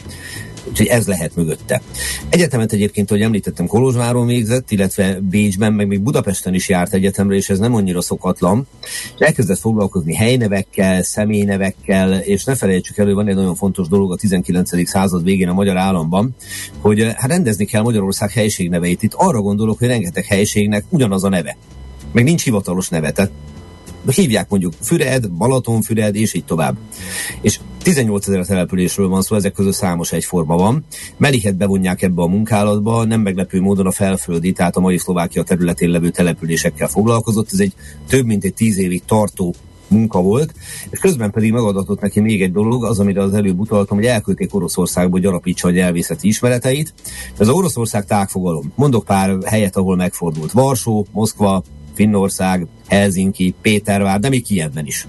Úgyhogy 0.69 0.87
ez 0.87 1.07
lehet 1.07 1.37
mögötte. 1.37 1.83
Egyetemet 2.29 2.73
egyébként, 2.73 3.11
ahogy 3.11 3.23
említettem, 3.23 3.67
Kolozsváron 3.67 4.27
végzett, 4.27 4.71
illetve 4.71 5.21
Bécsben, 5.21 5.73
meg 5.73 5.87
még 5.87 6.01
Budapesten 6.01 6.55
is 6.55 6.69
járt 6.69 6.95
egyetemre, 6.95 7.35
és 7.35 7.49
ez 7.49 7.59
nem 7.59 7.75
annyira 7.75 8.01
szokatlan. 8.01 8.67
Elkezdett 9.19 9.59
foglalkozni 9.59 10.15
helynevekkel, 10.15 11.03
személynevekkel, 11.03 12.13
és 12.13 12.45
ne 12.45 12.55
felejtsük 12.55 12.99
elő, 12.99 13.15
van 13.15 13.29
egy 13.29 13.35
nagyon 13.35 13.55
fontos 13.55 13.89
dolog 13.89 14.13
a 14.13 14.17
19. 14.17 14.89
század 14.89 15.25
végén 15.25 15.49
a 15.49 15.53
magyar 15.53 15.77
államban, 15.77 16.35
hogy 16.81 17.03
hát 17.03 17.31
rendezni 17.31 17.65
kell 17.65 17.83
Magyarország 17.83 18.31
helységneveit. 18.31 19.03
Itt 19.03 19.15
arra 19.15 19.41
gondolok, 19.41 19.79
hogy 19.79 19.89
rengeteg 19.89 20.25
helységnek 20.25 20.85
ugyanaz 20.89 21.25
a 21.25 21.29
neve. 21.29 21.57
Meg 22.13 22.25
nincs 22.25 22.43
hivatalos 22.43 22.89
neve. 22.89 23.11
Tehát 23.11 23.31
hívják 24.15 24.49
mondjuk 24.49 24.73
Füred, 24.81 25.31
Balatonfüred, 25.31 26.15
és 26.15 26.35
így 26.35 26.45
tovább. 26.45 26.77
És 27.41 27.59
18 27.87 28.29
ezer 28.29 28.47
településről 28.47 29.09
van 29.09 29.23
szó, 29.23 29.37
ezek 29.37 29.53
közül 29.53 29.73
számos 29.73 30.13
egyforma 30.13 30.57
van. 30.57 30.85
Melihet 31.17 31.57
bevonják 31.57 32.03
ebbe 32.03 32.23
a 32.23 32.27
munkálatba, 32.27 33.05
nem 33.05 33.21
meglepő 33.21 33.61
módon 33.61 33.87
a 33.87 33.91
felföldi, 33.91 34.53
tehát 34.53 34.77
a 34.77 34.81
mai 34.81 34.99
Szlovákia 34.99 35.43
területén 35.43 35.91
levő 35.91 36.11
településekkel 36.11 36.89
foglalkozott. 36.89 37.49
Ez 37.53 37.59
egy 37.59 37.73
több 38.09 38.27
mint 38.27 38.45
egy 38.45 38.55
tíz 38.55 38.79
évig 38.79 39.05
tartó 39.05 39.55
munka 39.89 40.23
volt, 40.23 40.55
és 40.91 40.99
közben 40.99 41.31
pedig 41.31 41.53
megadatott 41.53 42.01
neki 42.01 42.21
még 42.21 42.43
egy 42.43 42.53
dolog, 42.53 42.85
az, 42.85 42.99
amire 42.99 43.23
az 43.23 43.35
előbb 43.35 43.59
utaltam, 43.59 43.97
hogy 43.97 44.07
elküldték 44.07 44.55
Oroszországba, 44.55 45.11
hogy 45.11 45.23
gyarapítsa 45.23 45.69
a 45.69 45.71
nyelvészeti 45.71 46.29
ismereteit. 46.29 46.95
Ez 47.33 47.49
az 47.49 47.55
Oroszország 47.55 48.05
tágfogalom. 48.05 48.73
Mondok 48.75 49.05
pár 49.05 49.39
helyet, 49.45 49.77
ahol 49.77 49.97
megfordult. 49.97 50.53
Varsó, 50.53 51.07
Moszkva, 51.13 51.63
Finnország, 51.95 52.67
Helsinki, 52.89 53.55
Pétervár, 53.63 54.21
de 54.21 54.29
még 54.29 54.45
Kievben 54.45 54.87
is. 54.87 55.07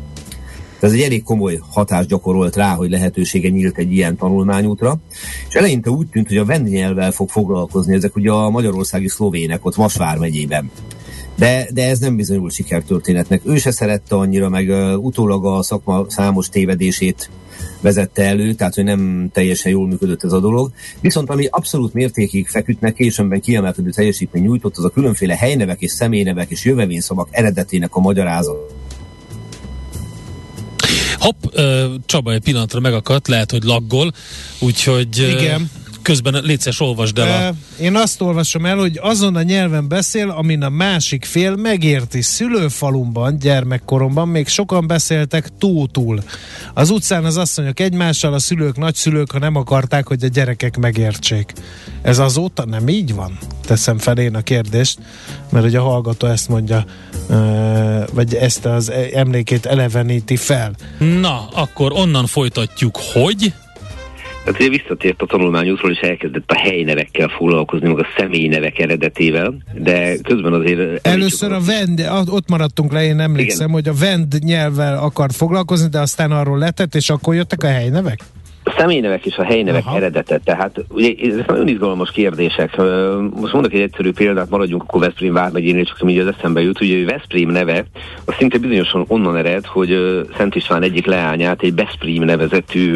Ez 0.79 0.91
egy 0.91 1.01
elég 1.01 1.23
komoly 1.23 1.59
hatást 1.69 2.07
gyakorolt 2.07 2.55
rá, 2.55 2.73
hogy 2.73 2.89
lehetősége 2.89 3.49
nyílt 3.49 3.77
egy 3.77 3.91
ilyen 3.91 4.17
tanulmányútra. 4.17 4.97
És 5.47 5.55
eleinte 5.55 5.89
úgy 5.89 6.07
tűnt, 6.07 6.27
hogy 6.27 6.37
a 6.37 6.45
vendnyelvvel 6.45 7.11
fog 7.11 7.29
foglalkozni, 7.29 7.93
ezek 7.93 8.15
ugye 8.15 8.31
a 8.31 8.49
magyarországi 8.49 9.07
szlovének 9.07 9.65
ott 9.65 9.75
Vasvár 9.75 10.17
megyében. 10.17 10.71
De, 11.35 11.67
de 11.73 11.89
ez 11.89 11.99
nem 11.99 12.15
bizonyul 12.15 12.49
sikertörténetnek. 12.49 13.41
Ő 13.45 13.57
se 13.57 13.71
szerette 13.71 14.15
annyira, 14.15 14.49
meg 14.49 14.69
uh, 14.69 15.05
utólag 15.05 15.45
a 15.45 15.63
szakma 15.63 16.05
számos 16.07 16.49
tévedését 16.49 17.29
vezette 17.81 18.23
elő, 18.23 18.53
tehát 18.53 18.75
hogy 18.75 18.83
nem 18.83 19.29
teljesen 19.33 19.71
jól 19.71 19.87
működött 19.87 20.23
ez 20.23 20.31
a 20.31 20.39
dolog. 20.39 20.71
Viszont 20.99 21.29
ami 21.29 21.45
abszolút 21.49 21.93
mértékig 21.93 22.47
feküdnek, 22.47 22.93
későbben 22.93 23.41
kiemelkedő 23.41 23.89
teljesítmény 23.89 24.43
nyújtott, 24.43 24.77
az 24.77 24.83
a 24.83 24.89
különféle 24.89 25.35
helynevek 25.35 25.81
és 25.81 25.91
személynevek 25.91 26.49
és 26.49 26.65
jövevényszavak 26.65 27.27
eredetének 27.31 27.95
a 27.95 27.99
magyarázat. 27.99 28.86
Hopp, 31.27 31.43
Csaba 32.05 32.33
egy 32.33 32.41
pillanatra 32.41 32.79
megakadt, 32.79 33.27
lehet, 33.27 33.51
hogy 33.51 33.63
laggol, 33.63 34.11
úgyhogy... 34.59 35.17
Igen 35.17 35.69
közben 36.07 36.43
létszes 36.43 36.79
olvasd 36.79 37.17
el. 37.17 37.47
A... 37.47 37.81
Én 37.81 37.95
azt 37.95 38.21
olvasom 38.21 38.65
el, 38.65 38.77
hogy 38.77 38.99
azon 39.01 39.35
a 39.35 39.41
nyelven 39.41 39.87
beszél, 39.87 40.29
amin 40.29 40.61
a 40.61 40.69
másik 40.69 41.25
fél 41.25 41.55
megérti. 41.55 42.21
Szülőfalumban, 42.21 43.37
gyermekkoromban 43.37 44.27
még 44.27 44.47
sokan 44.47 44.87
beszéltek 44.87 45.49
tótul. 45.59 46.23
Az 46.73 46.89
utcán 46.89 47.25
az 47.25 47.37
asszonyok 47.37 47.79
egymással, 47.79 48.33
a 48.33 48.39
szülők, 48.39 48.77
nagyszülők, 48.77 49.31
ha 49.31 49.39
nem 49.39 49.55
akarták, 49.55 50.07
hogy 50.07 50.23
a 50.23 50.27
gyerekek 50.27 50.77
megértsék. 50.77 51.53
Ez 52.01 52.19
azóta 52.19 52.65
nem 52.65 52.87
így 52.87 53.15
van? 53.15 53.37
Teszem 53.65 53.97
fel 53.97 54.17
én 54.17 54.35
a 54.35 54.41
kérdést, 54.41 54.99
mert 55.49 55.63
hogy 55.63 55.75
a 55.75 55.81
hallgató 55.81 56.27
ezt 56.27 56.47
mondja, 56.49 56.85
vagy 58.13 58.35
ezt 58.35 58.65
az 58.65 58.91
emlékét 59.13 59.65
eleveníti 59.65 60.35
fel. 60.35 60.71
Na, 60.99 61.47
akkor 61.53 61.91
onnan 61.91 62.25
folytatjuk, 62.25 62.97
hogy... 63.13 63.53
Tehát 64.47 64.61
ugye 64.61 64.77
visszatért 64.77 65.21
a 65.21 65.25
tanulmányútról, 65.25 65.91
és 65.91 65.99
elkezdett 65.99 66.51
a 66.51 66.57
helynevekkel 66.57 67.27
foglalkozni, 67.27 67.87
meg 67.87 67.99
a 67.99 68.07
személynevek 68.17 68.79
eredetével, 68.79 69.57
de 69.73 70.17
közben 70.17 70.53
azért... 70.53 71.07
Először 71.07 71.51
a 71.51 71.59
vend, 71.59 72.09
ott 72.29 72.49
maradtunk 72.49 72.91
le, 72.91 73.03
én 73.03 73.19
emlékszem, 73.19 73.69
Igen. 73.69 73.71
hogy 73.71 73.87
a 73.87 73.93
vend 73.99 74.43
nyelvvel 74.43 74.97
akart 74.97 75.35
foglalkozni, 75.35 75.89
de 75.89 75.99
aztán 75.99 76.31
arról 76.31 76.57
letett, 76.57 76.95
és 76.95 77.09
akkor 77.09 77.35
jöttek 77.35 77.63
a 77.63 77.67
helynevek? 77.67 78.19
A 78.67 78.73
személynevek 78.77 79.25
és 79.25 79.35
a 79.35 79.43
helynevek 79.43 79.85
Aha. 79.85 79.95
eredete, 79.95 80.39
tehát 80.43 80.85
ugye 80.89 81.13
ezek 81.31 81.47
nagyon 81.47 81.67
izgalmas 81.67 82.11
kérdések. 82.11 82.77
Most 83.39 83.53
mondok 83.53 83.73
egy 83.73 83.81
egyszerű 83.81 84.11
példát, 84.11 84.49
maradjunk 84.49 84.83
akkor 84.83 84.99
Veszprém 84.99 85.33
vármegyénél, 85.33 85.83
csak 85.83 85.97
ami 85.99 86.19
az 86.19 86.27
eszembe 86.37 86.61
jut, 86.61 86.77
hogy 86.77 87.05
Veszprém 87.05 87.49
neve, 87.49 87.85
az 88.25 88.33
szinte 88.37 88.57
bizonyosan 88.57 89.05
onnan 89.07 89.35
ered, 89.35 89.65
hogy 89.65 90.21
Szent 90.37 90.55
István 90.55 90.83
egyik 90.83 91.05
leányát 91.05 91.61
egy 91.61 91.75
Veszprém 91.75 92.23
nevezetű 92.23 92.95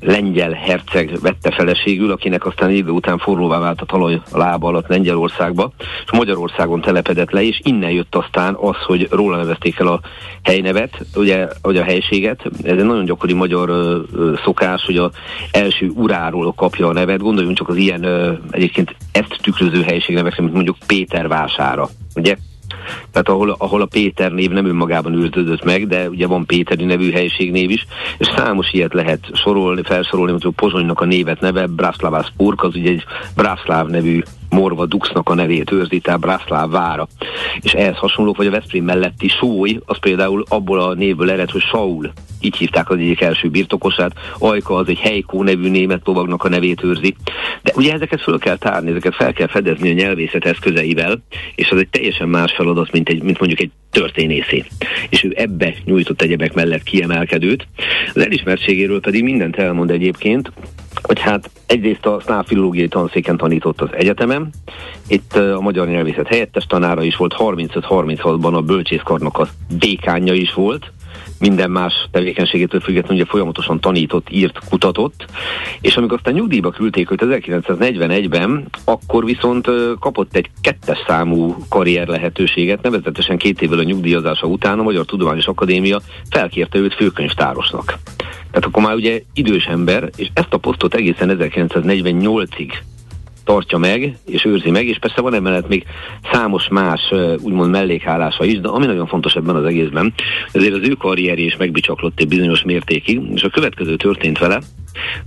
lengyel 0.00 0.50
herceg 0.50 1.18
vette 1.22 1.50
feleségül, 1.50 2.10
akinek 2.10 2.46
aztán 2.46 2.70
idő 2.70 2.90
után 2.90 3.18
forróvá 3.18 3.58
vált 3.58 3.80
a 3.80 3.84
talaj 3.86 4.20
a 4.32 4.38
lába 4.38 4.68
alatt 4.68 4.88
Lengyelországba, 4.88 5.72
és 5.78 6.12
Magyarországon 6.12 6.80
telepedett 6.80 7.30
le, 7.30 7.42
és 7.42 7.60
innen 7.62 7.90
jött 7.90 8.14
aztán 8.14 8.56
az, 8.60 8.76
hogy 8.86 9.08
róla 9.10 9.36
nevezték 9.36 9.78
el 9.78 9.86
a 9.86 10.00
helynevet, 10.42 11.06
ugye, 11.14 11.48
vagy 11.62 11.76
a 11.76 11.82
helységet. 11.82 12.42
Ez 12.62 12.78
egy 12.78 12.84
nagyon 12.84 13.04
gyakori 13.04 13.32
magyar 13.32 13.70
szokás, 14.44 14.84
hogy 14.84 14.96
a 14.98 15.10
első 15.50 15.88
uráról 15.94 16.52
kapja 16.52 16.86
a 16.86 16.92
nevet. 16.92 17.20
Gondoljunk 17.20 17.56
csak 17.56 17.68
az 17.68 17.76
ilyen 17.76 18.04
egyébként 18.50 18.96
ezt 19.12 19.38
tükröző 19.42 19.82
helységnevekre, 19.82 20.42
mint 20.42 20.54
mondjuk 20.54 20.76
Péter 20.86 21.28
vására. 21.28 21.88
Ugye 22.14 22.36
tehát 23.10 23.28
ahol, 23.28 23.54
ahol 23.58 23.80
a 23.80 23.86
Péter 23.86 24.32
név 24.32 24.50
nem 24.50 24.66
önmagában 24.66 25.14
őrződött 25.14 25.64
meg, 25.64 25.86
de 25.86 26.08
ugye 26.08 26.26
van 26.26 26.46
Péteri 26.46 26.84
nevű 26.84 27.10
helységnév 27.10 27.70
is, 27.70 27.86
és 28.18 28.26
számos 28.36 28.72
ilyet 28.72 28.94
lehet 28.94 29.30
sorolni, 29.32 29.82
felsorolni, 29.82 30.30
mondjuk 30.30 30.56
Pozsonynak 30.56 31.00
a 31.00 31.04
névet 31.04 31.40
neve, 31.40 31.66
Braslavas 31.66 32.32
Purk, 32.36 32.62
az 32.62 32.74
ugye 32.74 32.90
egy 32.90 33.04
Braslav 33.36 33.88
nevű 33.88 34.20
Morva 34.50 34.86
Duxnak 34.86 35.28
a 35.28 35.34
nevét 35.34 35.72
őrzi, 35.72 35.98
tehát 35.98 36.20
Brászláv 36.20 36.70
vára. 36.70 37.08
És 37.60 37.72
ehhez 37.72 37.96
hasonlók, 37.96 38.36
vagy 38.36 38.46
a 38.46 38.50
Veszprém 38.50 38.84
melletti 38.84 39.28
Sóly, 39.28 39.78
az 39.86 39.98
például 39.98 40.44
abból 40.48 40.80
a 40.80 40.94
névből 40.94 41.30
ered, 41.30 41.50
hogy 41.50 41.62
Saul, 41.62 42.12
így 42.40 42.56
hívták 42.56 42.90
az 42.90 42.98
egyik 42.98 43.20
első 43.20 43.48
birtokosát, 43.48 44.12
Ajka 44.38 44.74
az 44.74 44.88
egy 44.88 44.98
Heikó 44.98 45.42
nevű 45.42 45.70
német 45.70 46.00
lovagnak 46.04 46.44
a 46.44 46.48
nevét 46.48 46.84
őrzi. 46.84 47.14
De 47.62 47.72
ugye 47.76 47.92
ezeket 47.92 48.22
föl 48.22 48.38
kell 48.38 48.56
tárni, 48.56 48.90
ezeket 48.90 49.14
fel 49.14 49.32
kell 49.32 49.48
fedezni 49.48 49.90
a 49.90 49.94
nyelvészet 49.94 50.44
eszközeivel, 50.44 51.22
és 51.54 51.70
az 51.70 51.78
egy 51.78 51.88
teljesen 51.88 52.28
más 52.28 52.52
feladat, 52.52 52.92
mint, 52.92 53.08
egy, 53.08 53.22
mint 53.22 53.38
mondjuk 53.38 53.60
egy 53.60 53.70
történészé. 53.90 54.64
És 55.08 55.24
ő 55.24 55.32
ebbe 55.36 55.74
nyújtott 55.84 56.22
egyebek 56.22 56.54
mellett 56.54 56.82
kiemelkedőt. 56.82 57.66
Az 58.14 58.24
elismertségéről 58.24 59.00
pedig 59.00 59.22
mindent 59.22 59.56
elmond 59.56 59.90
egyébként, 59.90 60.52
hogy 61.02 61.20
hát 61.20 61.50
egyrészt 61.66 62.06
a 62.06 62.20
szláv 62.20 62.46
filológiai 62.46 62.88
tanszéken 62.88 63.36
tanított 63.36 63.80
az 63.80 63.88
egyetemen, 63.92 64.50
itt 65.06 65.36
a 65.36 65.60
magyar 65.60 65.88
nyelvészet 65.88 66.28
helyettes 66.28 66.66
tanára 66.66 67.02
is 67.02 67.16
volt, 67.16 67.34
35-36-ban 67.38 68.52
a 68.52 68.62
bölcsészkarnak 68.62 69.38
a 69.38 69.48
dékánja 69.68 70.32
is 70.32 70.54
volt, 70.54 70.92
minden 71.38 71.70
más 71.70 72.08
tevékenységétől 72.10 72.80
függetlenül 72.80 73.16
ugye 73.22 73.30
folyamatosan 73.30 73.80
tanított, 73.80 74.30
írt, 74.30 74.58
kutatott, 74.68 75.24
és 75.80 75.96
amikor 75.96 76.16
aztán 76.16 76.34
nyugdíjba 76.34 76.70
küldték 76.70 77.10
őt 77.10 77.22
1941-ben, 77.24 78.66
akkor 78.84 79.24
viszont 79.24 79.68
kapott 80.00 80.36
egy 80.36 80.50
kettes 80.60 80.98
számú 81.06 81.56
karrier 81.68 82.06
lehetőséget, 82.06 82.82
nevezetesen 82.82 83.38
két 83.38 83.62
évvel 83.62 83.78
a 83.78 83.82
nyugdíjazása 83.82 84.46
után 84.46 84.78
a 84.78 84.82
Magyar 84.82 85.04
Tudományos 85.04 85.46
Akadémia 85.46 86.00
felkérte 86.30 86.78
őt 86.78 86.94
főkönyvtárosnak. 86.94 87.98
Tehát 88.50 88.64
akkor 88.64 88.82
már 88.82 88.94
ugye 88.94 89.22
idős 89.34 89.64
ember, 89.64 90.10
és 90.16 90.30
ezt 90.32 90.52
a 90.52 90.58
posztot 90.58 90.94
egészen 90.94 91.38
1948-ig 91.40 92.72
tartja 93.48 93.78
meg, 93.78 94.16
és 94.26 94.44
őrzi 94.44 94.70
meg, 94.70 94.86
és 94.86 94.98
persze 94.98 95.20
van 95.20 95.34
emellett 95.34 95.68
még 95.68 95.84
számos 96.32 96.68
más 96.68 97.00
úgymond 97.40 97.70
mellékállása 97.70 98.44
is, 98.44 98.60
de 98.60 98.68
ami 98.68 98.86
nagyon 98.86 99.06
fontos 99.06 99.34
ebben 99.34 99.56
az 99.56 99.64
egészben, 99.64 100.14
ezért 100.52 100.74
az 100.74 100.88
ő 100.88 100.92
karrierje 100.92 101.44
is 101.44 101.56
megbicsaklott 101.56 102.20
egy 102.20 102.28
bizonyos 102.28 102.62
mértékig, 102.62 103.20
és 103.34 103.42
a 103.42 103.48
következő 103.48 103.96
történt 103.96 104.38
vele, 104.38 104.60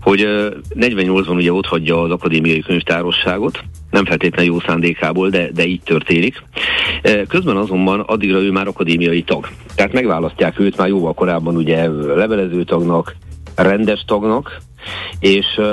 hogy 0.01 0.27
48-ban 0.75 1.35
ugye 1.35 1.53
ott 1.53 1.65
hagyja 1.65 2.01
az 2.01 2.11
akadémiai 2.11 2.59
könyvtárosságot, 2.59 3.63
nem 3.91 4.05
feltétlenül 4.05 4.51
jó 4.51 4.59
szándékából, 4.59 5.29
de, 5.29 5.51
de 5.51 5.65
így 5.65 5.81
történik. 5.83 6.43
Közben 7.27 7.57
azonban 7.57 7.99
addigra 7.99 8.41
ő 8.41 8.51
már 8.51 8.67
akadémiai 8.67 9.23
tag. 9.23 9.47
Tehát 9.75 9.93
megválasztják 9.93 10.59
őt 10.59 10.77
már 10.77 10.87
jóval 10.87 11.13
korábban 11.13 11.55
ugye 11.55 11.87
levelező 12.15 12.63
tagnak, 12.63 13.15
rendes 13.55 14.03
tagnak, 14.07 14.61
és 15.19 15.45
uh, 15.57 15.65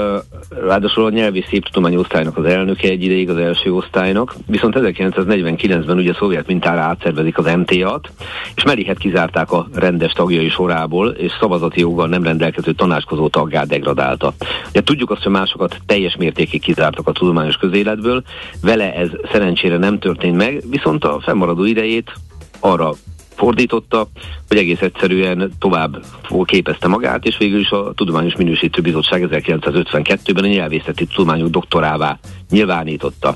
ráadásul 0.67 1.05
a 1.05 1.11
nyelvi 1.11 1.45
széptudományi 1.49 1.97
osztálynak 1.97 2.37
az 2.37 2.45
elnöke 2.45 2.89
egy 2.89 3.03
ideig 3.03 3.31
az 3.31 3.37
első 3.37 3.73
osztálynak, 3.73 4.35
viszont 4.47 4.75
1949-ben 4.79 5.97
ugye 5.97 6.15
szovjet 6.15 6.47
mintára 6.47 6.81
átszervezik 6.81 7.39
az 7.39 7.45
MTA-t, 7.45 8.11
és 8.55 8.65
Melihet 8.65 8.99
kizárták 8.99 9.53
a 9.53 9.69
rendes 9.75 10.13
tagjai 10.13 10.49
sorából, 10.49 11.09
és 11.09 11.33
szavazati 11.41 11.81
joggal 11.81 12.09
nem 12.09 12.23
rendelkező 12.23 12.73
tanácskozó 12.73 13.29
taggá 13.29 13.65
degradálta. 13.65 14.33
Ugye 14.69 14.83
tudjuk 14.83 15.11
azt, 15.11 15.23
hogy 15.23 15.33
másokat 15.33 15.77
teljes 15.87 16.17
mértékig 16.17 16.61
kizártak 16.61 17.09
a 17.09 17.13
tudományos 17.13 17.57
közéletből, 17.57 18.23
vele 18.63 18.95
ez 18.95 19.09
szerencsére 19.33 19.77
nem 19.77 19.99
történt 19.99 20.37
meg, 20.37 20.63
viszont 20.71 21.05
a 21.05 21.21
fennmaradó 21.21 21.65
idejét 21.65 22.13
arra 22.61 22.93
fordította, 23.39 24.09
hogy 24.49 24.57
egész 24.57 24.81
egyszerűen 24.81 25.53
tovább 25.59 26.05
képezte 26.45 26.89
magát, 26.89 27.25
és 27.25 27.39
végül 27.39 27.61
is 27.61 27.71
a 27.71 27.93
Tudományos 27.95 28.37
Minősítő 28.37 28.83
Bizottság 28.83 29.29
1952-ben 29.31 30.45
a 30.45 30.47
nyelvészeti 30.47 31.07
tudományok 31.07 31.49
doktorává 31.49 32.19
nyilvánította. 32.51 33.35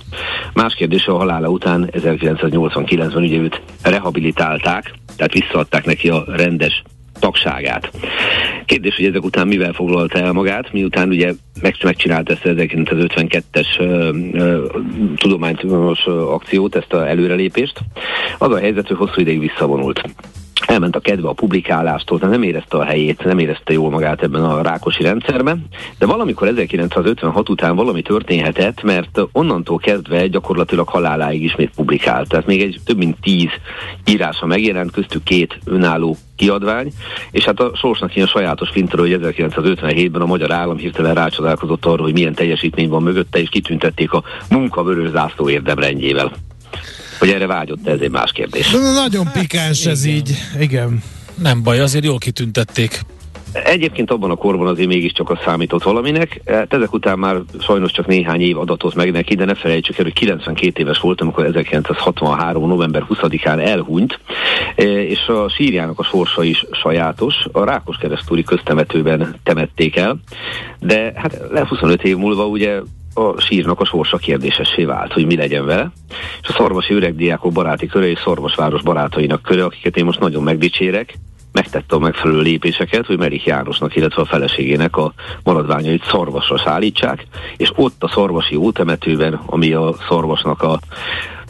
Más 0.54 0.74
kérdés, 0.74 1.06
a 1.06 1.16
halála 1.16 1.48
után 1.48 1.88
1989-ben 1.92 3.22
ugye 3.22 3.38
őt 3.38 3.62
rehabilitálták, 3.82 4.94
tehát 5.16 5.32
visszaadták 5.32 5.84
neki 5.84 6.08
a 6.08 6.24
rendes 6.26 6.82
tagságát. 7.22 7.90
Kérdés, 8.66 8.96
hogy 8.96 9.04
ezek 9.04 9.24
után 9.24 9.46
mivel 9.46 9.72
foglalta 9.72 10.18
el 10.18 10.32
magát, 10.32 10.72
miután 10.72 11.08
ugye 11.08 11.32
meg, 11.60 11.76
megcsinálta 11.82 12.32
ezt 12.32 12.42
1952-es 12.44 13.66
tudományos 15.16 16.06
akciót, 16.06 16.76
ezt 16.76 16.92
a 16.92 17.08
előrelépést. 17.08 17.78
Az 18.38 18.50
a 18.50 18.58
helyzet, 18.58 18.86
hogy 18.86 18.96
hosszú 18.96 19.20
ideig 19.20 19.40
visszavonult 19.40 20.02
elment 20.72 20.96
a 20.96 21.00
kedve 21.00 21.28
a 21.28 21.32
publikálástól, 21.32 22.18
de 22.18 22.26
nem 22.26 22.42
érezte 22.42 22.76
a 22.76 22.84
helyét, 22.84 23.24
nem 23.24 23.38
érezte 23.38 23.72
jól 23.72 23.90
magát 23.90 24.22
ebben 24.22 24.44
a 24.44 24.62
rákosi 24.62 25.02
rendszerben, 25.02 25.66
de 25.98 26.06
valamikor 26.06 26.48
1956 26.48 27.48
után 27.48 27.76
valami 27.76 28.02
történhetett, 28.02 28.82
mert 28.82 29.20
onnantól 29.32 29.78
kezdve 29.78 30.26
gyakorlatilag 30.26 30.88
haláláig 30.88 31.42
ismét 31.42 31.70
publikált. 31.74 32.28
Tehát 32.28 32.46
még 32.46 32.62
egy 32.62 32.80
több 32.84 32.96
mint 32.96 33.20
tíz 33.20 33.50
írása 34.04 34.46
megjelent, 34.46 34.90
köztük 34.90 35.22
két 35.22 35.58
önálló 35.64 36.16
kiadvány, 36.36 36.92
és 37.30 37.44
hát 37.44 37.60
a 37.60 37.70
sorsnak 37.74 38.16
ilyen 38.16 38.26
sajátos 38.26 38.70
fintra, 38.70 39.00
hogy 39.00 39.18
1957-ben 39.22 40.22
a 40.22 40.26
magyar 40.26 40.52
állam 40.52 40.76
hirtelen 40.76 41.14
rácsodálkozott 41.14 41.84
arra, 41.84 42.02
hogy 42.02 42.12
milyen 42.12 42.34
teljesítmény 42.34 42.88
van 42.88 43.02
mögötte, 43.02 43.38
és 43.40 43.48
kitüntették 43.48 44.12
a 44.12 44.22
munkavörös 44.50 45.10
zászló 45.10 45.48
érdemrendjével. 45.48 46.32
Hogy 47.22 47.30
erre 47.30 47.46
vágyott, 47.46 47.88
ez 47.88 48.00
egy 48.00 48.10
más 48.10 48.32
kérdés. 48.32 48.70
Nagyon 48.94 49.30
pikáns 49.32 49.86
ez 49.86 50.04
igen. 50.04 50.16
így, 50.16 50.36
igen. 50.60 51.02
Nem 51.34 51.62
baj, 51.62 51.80
azért 51.80 52.04
jól 52.04 52.18
kitüntették. 52.18 53.00
Egyébként 53.52 54.10
abban 54.10 54.30
a 54.30 54.34
korban 54.34 54.66
azért 54.66 54.88
mégiscsak 54.88 55.30
a 55.30 55.40
számított 55.44 55.82
valaminek. 55.82 56.40
Hát 56.46 56.72
ezek 56.72 56.92
után 56.92 57.18
már 57.18 57.36
sajnos 57.60 57.92
csak 57.92 58.06
néhány 58.06 58.40
év 58.40 58.58
adatot 58.58 58.94
meg 58.94 59.12
neki, 59.12 59.34
de 59.34 59.44
ne 59.44 59.54
felejtsük 59.54 59.98
el, 59.98 60.04
hogy 60.04 60.12
92 60.12 60.82
éves 60.82 60.98
volt, 60.98 61.20
amikor 61.20 61.44
1963. 61.44 62.68
november 62.68 63.06
20-án 63.08 63.66
elhunyt, 63.66 64.20
e, 64.76 64.82
és 65.02 65.26
a 65.26 65.48
sírjának 65.48 65.98
a 65.98 66.04
sorsa 66.04 66.42
is 66.42 66.66
sajátos. 66.70 67.34
A 67.52 67.64
Rákos 67.64 67.96
keresztúri 67.96 68.42
köztemetőben 68.42 69.36
temették 69.42 69.96
el, 69.96 70.20
de 70.80 71.12
hát 71.16 71.40
le 71.50 71.66
25 71.68 72.04
év 72.04 72.16
múlva 72.16 72.46
ugye 72.46 72.80
a 73.14 73.40
sírnak 73.40 73.80
a 73.80 73.84
sorsa 73.84 74.16
kérdésessé 74.16 74.84
vált, 74.84 75.12
hogy 75.12 75.26
mi 75.26 75.36
legyen 75.36 75.66
vele. 75.66 75.90
És 76.42 76.48
a 76.48 76.52
szorvosi 76.52 76.94
öregdiákok 76.94 77.52
baráti 77.52 77.86
köre 77.86 78.06
és 78.08 78.18
Szorvosváros 78.18 78.82
barátainak 78.82 79.42
köre, 79.42 79.64
akiket 79.64 79.96
én 79.96 80.04
most 80.04 80.20
nagyon 80.20 80.42
megdicsérek, 80.42 81.14
megtette 81.52 81.96
a 81.96 81.98
megfelelő 81.98 82.40
lépéseket, 82.40 83.06
hogy 83.06 83.18
Merik 83.18 83.44
Jánosnak, 83.44 83.96
illetve 83.96 84.22
a 84.22 84.26
feleségének 84.26 84.96
a 84.96 85.12
maradványait 85.44 86.04
szorvasra 86.04 86.58
szállítsák, 86.58 87.26
és 87.56 87.72
ott 87.76 88.02
a 88.02 88.08
szorvasi 88.08 88.56
ótemetőben, 88.56 89.40
ami 89.46 89.72
a 89.72 89.94
szorvasnak 90.08 90.62
a, 90.62 90.80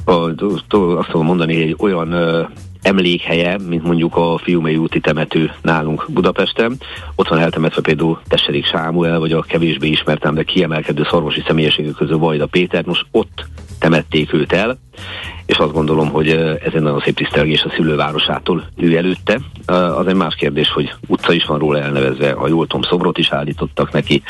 a, 0.04 0.12
a 0.12 0.34
azt 0.76 1.08
tudom 1.10 1.26
mondani, 1.26 1.62
egy 1.62 1.76
olyan 1.78 2.14
emlékhelye, 2.82 3.58
mint 3.68 3.82
mondjuk 3.82 4.16
a 4.16 4.38
Fiumei 4.38 4.76
úti 4.76 5.00
temető 5.00 5.52
nálunk 5.62 6.06
Budapesten. 6.08 6.76
Ott 7.14 7.28
van 7.28 7.38
eltemetve 7.38 7.82
például 7.82 8.20
Tesserik 8.28 8.66
Sámuel, 8.66 9.18
vagy 9.18 9.32
a 9.32 9.42
kevésbé 9.42 9.88
ismertem, 9.88 10.34
de 10.34 10.42
kiemelkedő 10.42 11.02
szorvosi 11.10 11.42
személyiségek 11.46 11.94
közül 11.94 12.18
Vajda 12.18 12.46
Péter. 12.46 12.84
Most 12.84 13.06
ott 13.10 13.44
temették 13.78 14.32
őt 14.32 14.52
el, 14.52 14.78
és 15.46 15.56
azt 15.56 15.72
gondolom, 15.72 16.08
hogy 16.08 16.28
ez 16.30 16.72
egy 16.74 16.82
nagyon 16.82 17.00
szép 17.00 17.16
tisztelgés 17.16 17.62
a 17.62 17.72
szülővárosától 17.76 18.64
ő 18.76 18.96
előtte. 18.96 19.40
Az 19.66 20.06
egy 20.06 20.14
más 20.14 20.34
kérdés, 20.34 20.68
hogy 20.68 20.92
utca 21.06 21.32
is 21.32 21.44
van 21.44 21.58
róla 21.58 21.78
elnevezve, 21.78 22.30
a 22.30 22.48
jól 22.48 22.66
tudom, 22.66 22.82
szobrot 22.82 23.18
is 23.18 23.30
állítottak 23.30 23.92
neki, 23.92 24.22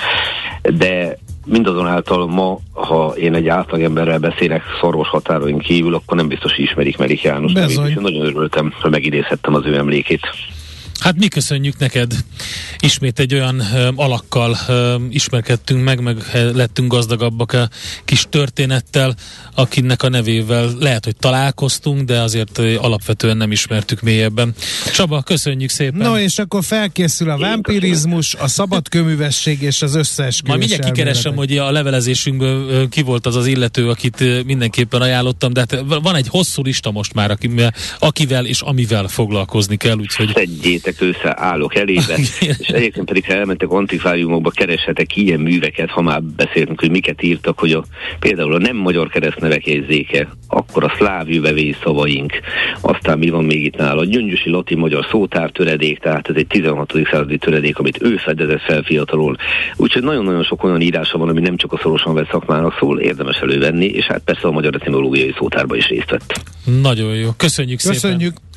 de 0.62 1.16
mindazonáltal 1.46 2.26
ma, 2.26 2.58
ha 2.72 3.14
én 3.16 3.34
egy 3.34 3.48
átlagemberrel 3.48 4.18
beszélek 4.18 4.62
szorvos 4.80 5.08
határoink 5.08 5.62
kívül, 5.62 5.94
akkor 5.94 6.16
nem 6.16 6.28
biztos, 6.28 6.54
hogy 6.54 6.64
ismerik 6.64 6.96
Merik 6.96 7.22
János 7.22 7.52
nagyon 7.94 8.26
örültem, 8.26 8.72
hogy 8.80 8.90
megidézhettem 8.90 9.54
az 9.54 9.66
ő 9.66 9.76
emlékét. 9.76 10.20
Hát 11.00 11.16
mi 11.18 11.28
köszönjük 11.28 11.78
neked. 11.78 12.12
Ismét 12.84 13.18
egy 13.18 13.34
olyan 13.34 13.60
alakkal 13.94 14.56
ismerkedtünk 15.10 15.84
meg, 15.84 16.00
meg 16.00 16.16
lettünk 16.54 16.92
gazdagabbak 16.92 17.52
a 17.52 17.68
kis 18.04 18.26
történettel, 18.30 19.14
akinek 19.54 20.02
a 20.02 20.08
nevével 20.08 20.70
lehet, 20.80 21.04
hogy 21.04 21.16
találkoztunk, 21.16 22.02
de 22.02 22.20
azért 22.20 22.58
alapvetően 22.58 23.36
nem 23.36 23.52
ismertük 23.52 24.00
mélyebben. 24.00 24.54
Csaba, 24.92 25.22
köszönjük 25.22 25.70
szépen. 25.70 26.08
No, 26.08 26.18
és 26.18 26.38
akkor 26.38 26.64
felkészül 26.64 27.30
a 27.30 27.38
vampirizmus, 27.38 28.34
a 28.34 28.48
szabadköművesség 28.48 29.62
és 29.62 29.82
az 29.82 29.94
összes 29.94 30.42
Majd 30.46 30.58
mindjárt 30.58 30.84
kikeresem, 30.84 31.34
hogy 31.34 31.58
a 31.58 31.70
levelezésünkből 31.70 32.88
ki 32.88 33.02
volt 33.02 33.26
az 33.26 33.36
az 33.36 33.46
illető, 33.46 33.88
akit 33.88 34.44
mindenképpen 34.44 35.00
ajánlottam, 35.00 35.52
de 35.52 35.60
hát 35.60 35.84
van 36.02 36.14
egy 36.14 36.28
hosszú 36.28 36.62
lista 36.62 36.90
most 36.90 37.14
már, 37.14 37.30
akivel, 37.30 37.74
akivel 37.98 38.46
és 38.46 38.60
amivel 38.60 39.08
foglalkozni 39.08 39.76
kell, 39.76 39.96
úgyhogy... 39.96 40.30
Szedjétek 40.34 41.00
össze, 41.00 41.34
állok 41.36 41.74
elébe, 41.74 42.18
és 42.40 42.71
egyébként 42.72 43.06
pedig 43.06 43.24
ha 43.24 43.32
elmentek 43.32 43.70
antikváriumokba, 43.70 44.50
kereshetek 44.50 45.16
ilyen 45.16 45.40
műveket, 45.40 45.90
ha 45.90 46.02
már 46.02 46.22
beszéltünk, 46.22 46.80
hogy 46.80 46.90
miket 46.90 47.22
írtak, 47.22 47.58
hogy 47.58 47.72
a, 47.72 47.84
például 48.18 48.54
a 48.54 48.58
nem 48.58 48.76
magyar 48.76 49.08
keresztnevek 49.08 49.66
jegyzéke, 49.66 50.28
akkor 50.48 50.84
a 50.84 50.94
szláv 50.96 51.30
jövevény 51.30 51.76
szavaink, 51.82 52.32
aztán 52.80 53.18
mi 53.18 53.28
van 53.28 53.44
még 53.44 53.64
itt 53.64 53.76
nála, 53.76 54.00
a 54.00 54.04
gyöngyösi 54.04 54.50
latin 54.50 54.78
magyar 54.78 55.06
szótár 55.10 55.50
töredék, 55.50 55.98
tehát 55.98 56.28
ez 56.28 56.36
egy 56.36 56.46
16. 56.46 56.92
századi 57.10 57.38
töredék, 57.38 57.78
amit 57.78 58.02
ő 58.02 58.16
fedezett 58.16 58.60
fel 58.60 58.82
fiatalon. 58.82 59.36
Úgyhogy 59.76 60.02
nagyon-nagyon 60.02 60.42
sok 60.42 60.64
olyan 60.64 60.80
írása 60.80 61.18
van, 61.18 61.28
ami 61.28 61.40
nem 61.40 61.56
csak 61.56 61.72
a 61.72 61.78
szorosan 61.82 62.14
vett 62.14 62.30
szakmának 62.30 62.76
szól, 62.78 63.00
érdemes 63.00 63.36
elővenni, 63.36 63.84
és 63.86 64.04
hát 64.04 64.22
persze 64.24 64.48
a 64.48 64.50
magyar 64.50 64.74
etimológiai 64.74 65.34
szótárba 65.38 65.76
is 65.76 65.88
részt 65.88 66.10
vett. 66.10 66.40
Nagyon 66.82 67.14
jó. 67.14 67.30
Köszönjük, 67.36 67.80
Köszönjük. 67.82 68.34
szépen. 68.34 68.50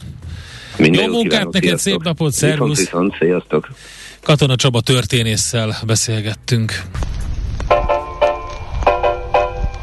Minden 0.77 1.05
Jó 1.05 1.11
munkát 1.11 1.43
neked, 1.43 1.61
sziasztok. 1.61 1.79
szép 1.79 2.03
napot, 2.03 2.31
szervusz! 2.31 2.77
Viszont, 2.77 3.13
viszont, 3.13 3.15
sziasztok! 3.19 3.69
Katona 4.25 4.55
Csaba 4.55 4.81
történésszel 4.81 5.75
beszélgettünk. 5.85 6.81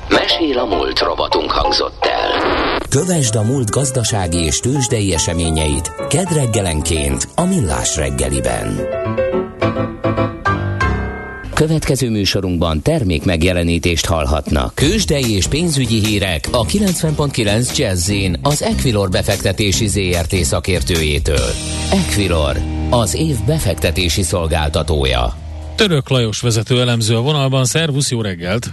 Mesél 0.08 0.58
a 0.58 0.64
múlt 0.64 0.98
robotunk 0.98 1.50
hangzott 1.50 2.04
el. 2.04 2.78
Kövesd 2.88 3.34
a 3.34 3.42
múlt 3.42 3.70
gazdasági 3.70 4.38
és 4.38 4.58
tőzsdei 4.58 5.14
eseményeit 5.14 5.92
kedd 6.08 6.34
reggelenként 6.34 7.28
a 7.34 7.44
Millás 7.44 7.96
reggeliben. 7.96 8.80
Következő 11.54 12.10
műsorunkban 12.10 12.82
termék 12.82 13.24
megjelenítést 13.24 14.06
hallhatnak. 14.06 14.74
Kősdei 14.74 15.34
és 15.34 15.46
pénzügyi 15.46 16.04
hírek 16.04 16.48
a 16.52 16.64
90.9 16.64 17.76
jazz 17.76 18.12
az 18.42 18.62
Equilor 18.62 19.08
befektetési 19.08 19.86
ZRT 19.86 20.34
szakértőjétől. 20.34 21.50
Equilor, 21.90 22.71
az 22.92 23.14
év 23.14 23.36
befektetési 23.46 24.22
szolgáltatója. 24.22 25.34
Török 25.74 26.08
Lajos 26.08 26.40
vezető 26.40 26.80
elemző 26.80 27.16
a 27.16 27.20
vonalban. 27.20 27.64
Szervusz, 27.64 28.10
jó 28.10 28.20
reggelt! 28.20 28.70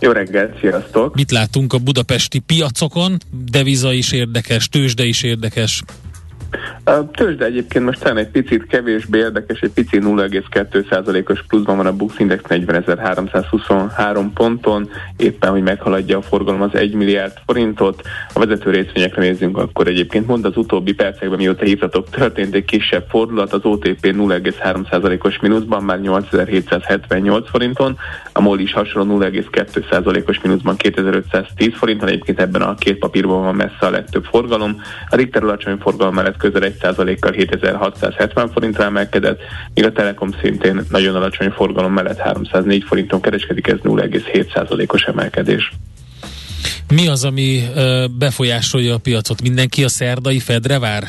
Jó 0.00 0.10
reggelt, 0.10 0.58
sziasztok! 0.60 1.14
Mit 1.14 1.30
látunk 1.30 1.72
a 1.72 1.78
budapesti 1.78 2.38
piacokon? 2.38 3.18
Deviza 3.50 3.92
is 3.92 4.12
érdekes, 4.12 4.68
tőzsde 4.68 5.04
is 5.04 5.22
érdekes. 5.22 5.82
A 6.84 7.10
tőzsde 7.10 7.44
egyébként 7.44 7.84
most 7.84 8.00
talán 8.00 8.16
egy 8.16 8.28
picit 8.28 8.66
kevésbé 8.66 9.18
érdekes, 9.18 9.60
egy 9.60 9.70
pici 9.70 9.98
0,2%-os 10.00 11.44
pluszban 11.48 11.76
van 11.76 11.86
a 11.86 11.92
Bux 11.92 12.18
Index 12.18 12.42
40.323 12.48 14.26
ponton, 14.34 14.88
éppen, 15.16 15.50
hogy 15.50 15.62
meghaladja 15.62 16.18
a 16.18 16.22
forgalom 16.22 16.62
az 16.62 16.74
1 16.74 16.94
milliárd 16.94 17.32
forintot. 17.46 18.02
A 18.34 18.38
vezető 18.38 18.70
részvényekre 18.70 19.22
nézzünk, 19.22 19.58
akkor 19.58 19.86
egyébként 19.86 20.26
mond 20.26 20.44
az 20.44 20.56
utóbbi 20.56 20.92
percekben, 20.92 21.38
mióta 21.38 21.64
hívtatok, 21.64 22.10
történt 22.10 22.54
egy 22.54 22.64
kisebb 22.64 23.06
fordulat, 23.08 23.52
az 23.52 23.64
OTP 23.64 24.06
0,3%-os 24.06 25.38
mínuszban 25.40 25.82
már 25.82 26.00
8778 26.00 27.48
forinton, 27.50 27.98
a 28.32 28.40
MOL 28.40 28.58
is 28.58 28.72
hasonló 28.72 29.18
0,2%-os 29.20 30.40
mínuszban 30.40 30.76
2510 30.76 31.74
forinton, 31.74 32.08
egyébként 32.08 32.40
ebben 32.40 32.62
a 32.62 32.74
két 32.74 32.98
papírban 32.98 33.42
van 33.42 33.54
messze 33.54 33.86
a 33.86 33.90
legtöbb 33.90 34.24
forgalom. 34.24 34.80
A 35.08 35.16
Richter 35.16 35.42
alacsony 35.42 35.76
forgalom 35.78 36.14
mellett 36.14 36.36
közel 36.36 36.62
1%-kal 36.80 37.32
7670 37.32 38.50
forintra 38.50 38.84
emelkedett, 38.84 39.40
míg 39.74 39.84
a 39.84 39.92
Telekom 39.92 40.30
szintén 40.42 40.82
nagyon 40.90 41.14
alacsony 41.14 41.50
forgalom 41.50 41.92
mellett 41.92 42.18
304 42.18 42.84
forinton 42.84 43.20
kereskedik, 43.20 43.66
ez 43.66 43.78
0,7%-os 43.82 45.02
emelkedés. 45.02 45.72
Mi 46.94 47.08
az, 47.08 47.24
ami 47.24 47.62
befolyásolja 48.18 48.94
a 48.94 48.98
piacot? 48.98 49.42
Mindenki 49.42 49.84
a 49.84 49.88
szerdai 49.88 50.38
Fedre 50.38 50.78
vár? 50.78 51.04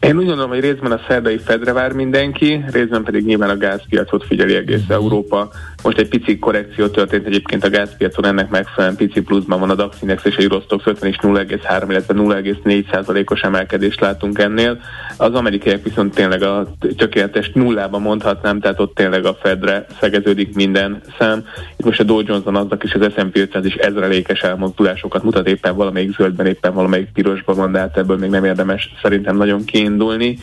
Én 0.00 0.16
úgy 0.16 0.26
gondolom, 0.26 0.50
hogy 0.50 0.60
részben 0.60 0.92
a 0.92 1.00
szerdai 1.08 1.38
Fedre 1.38 1.72
vár 1.72 1.92
mindenki, 1.92 2.64
részben 2.70 3.04
pedig 3.04 3.24
nyilván 3.24 3.50
a 3.50 3.56
gázpiacot 3.56 4.24
figyeli 4.24 4.54
egész 4.54 4.80
uh-huh. 4.80 4.96
Európa, 4.96 5.50
most 5.82 5.98
egy 5.98 6.08
pici 6.08 6.38
korrekció 6.38 6.86
történt 6.86 7.26
egyébként 7.26 7.64
a 7.64 7.70
gázpiacon, 7.70 8.24
ennek 8.24 8.50
megfelelően 8.50 8.96
pici 8.96 9.20
pluszban 9.20 9.60
van 9.60 9.70
a 9.70 9.74
DAX 9.74 9.96
Index 10.00 10.24
és 10.24 10.36
a 10.36 10.42
Eurostox 10.42 10.86
50 10.86 11.08
és 11.08 11.16
0,3, 11.22 11.84
illetve 11.88 12.14
0,4 12.14 13.30
os 13.30 13.40
emelkedést 13.40 14.00
látunk 14.00 14.38
ennél. 14.38 14.80
Az 15.16 15.34
amerikaiak 15.34 15.82
viszont 15.82 16.14
tényleg 16.14 16.42
a 16.42 16.74
tökéletes 16.96 17.50
nullában 17.54 18.02
mondhatnám, 18.02 18.60
tehát 18.60 18.80
ott 18.80 18.94
tényleg 18.94 19.24
a 19.24 19.38
Fedre 19.42 19.86
szegeződik 20.00 20.54
minden 20.54 21.00
szám. 21.18 21.44
Itt 21.76 21.84
most 21.84 22.00
a 22.00 22.04
Dow 22.04 22.22
Jones-on 22.26 22.56
aznak 22.56 22.84
is 22.84 22.94
az 22.94 23.12
S&P 23.16 23.36
500 23.36 23.64
is 23.64 23.74
ezrelékes 23.74 24.40
elmozdulásokat 24.40 25.22
mutat, 25.22 25.48
éppen 25.48 25.76
valamelyik 25.76 26.16
zöldben, 26.16 26.46
éppen 26.46 26.74
valamelyik 26.74 27.08
pirosban 27.12 27.56
van, 27.56 27.72
de 27.72 27.78
hát 27.78 27.96
ebből 27.96 28.16
még 28.16 28.30
nem 28.30 28.44
érdemes 28.44 28.92
szerintem 29.02 29.36
nagyon 29.36 29.64
kiindulni. 29.64 30.38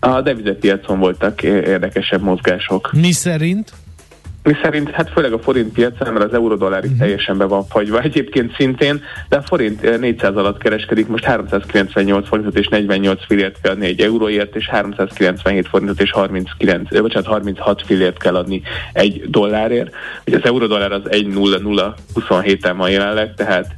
A 0.00 0.20
devizepiacon 0.20 0.98
voltak 0.98 1.42
érdekesebb 1.42 2.22
mozgások. 2.22 2.90
Mi 2.92 3.12
szerint? 3.12 3.72
Mi 4.46 4.56
szerint, 4.62 4.90
hát 4.90 5.10
főleg 5.10 5.32
a 5.32 5.38
forint 5.38 5.72
piacán, 5.72 6.12
mert 6.12 6.24
az 6.24 6.34
euró-dollár 6.34 6.82
uh-huh. 6.82 6.98
teljesen 6.98 7.38
be 7.38 7.44
van 7.44 7.64
fagyva 7.64 8.00
egyébként 8.00 8.54
szintén, 8.54 9.02
de 9.28 9.36
a 9.36 9.42
forint 9.42 9.98
400 10.00 10.36
alatt 10.36 10.58
kereskedik, 10.58 11.06
most 11.06 11.24
398 11.24 12.28
forintot 12.28 12.58
és 12.58 12.68
48 12.68 13.24
fillért 13.26 13.60
kell 13.60 13.72
adni 13.72 13.86
egy 13.86 14.00
euróért, 14.00 14.56
és 14.56 14.68
397 14.68 15.68
forintot 15.68 16.00
és 16.00 16.10
39, 16.10 17.00
bocsánat, 17.00 17.28
36 17.28 17.82
fillért 17.82 18.18
kell 18.18 18.36
adni 18.36 18.62
egy 18.92 19.24
dollárért. 19.30 19.94
Ugye 20.26 20.36
az 20.36 20.44
euró-dollár 20.44 20.92
az 20.92 21.02
1,0027-en 21.04 22.74
van 22.76 22.90
jelenleg, 22.90 23.34
tehát 23.34 23.74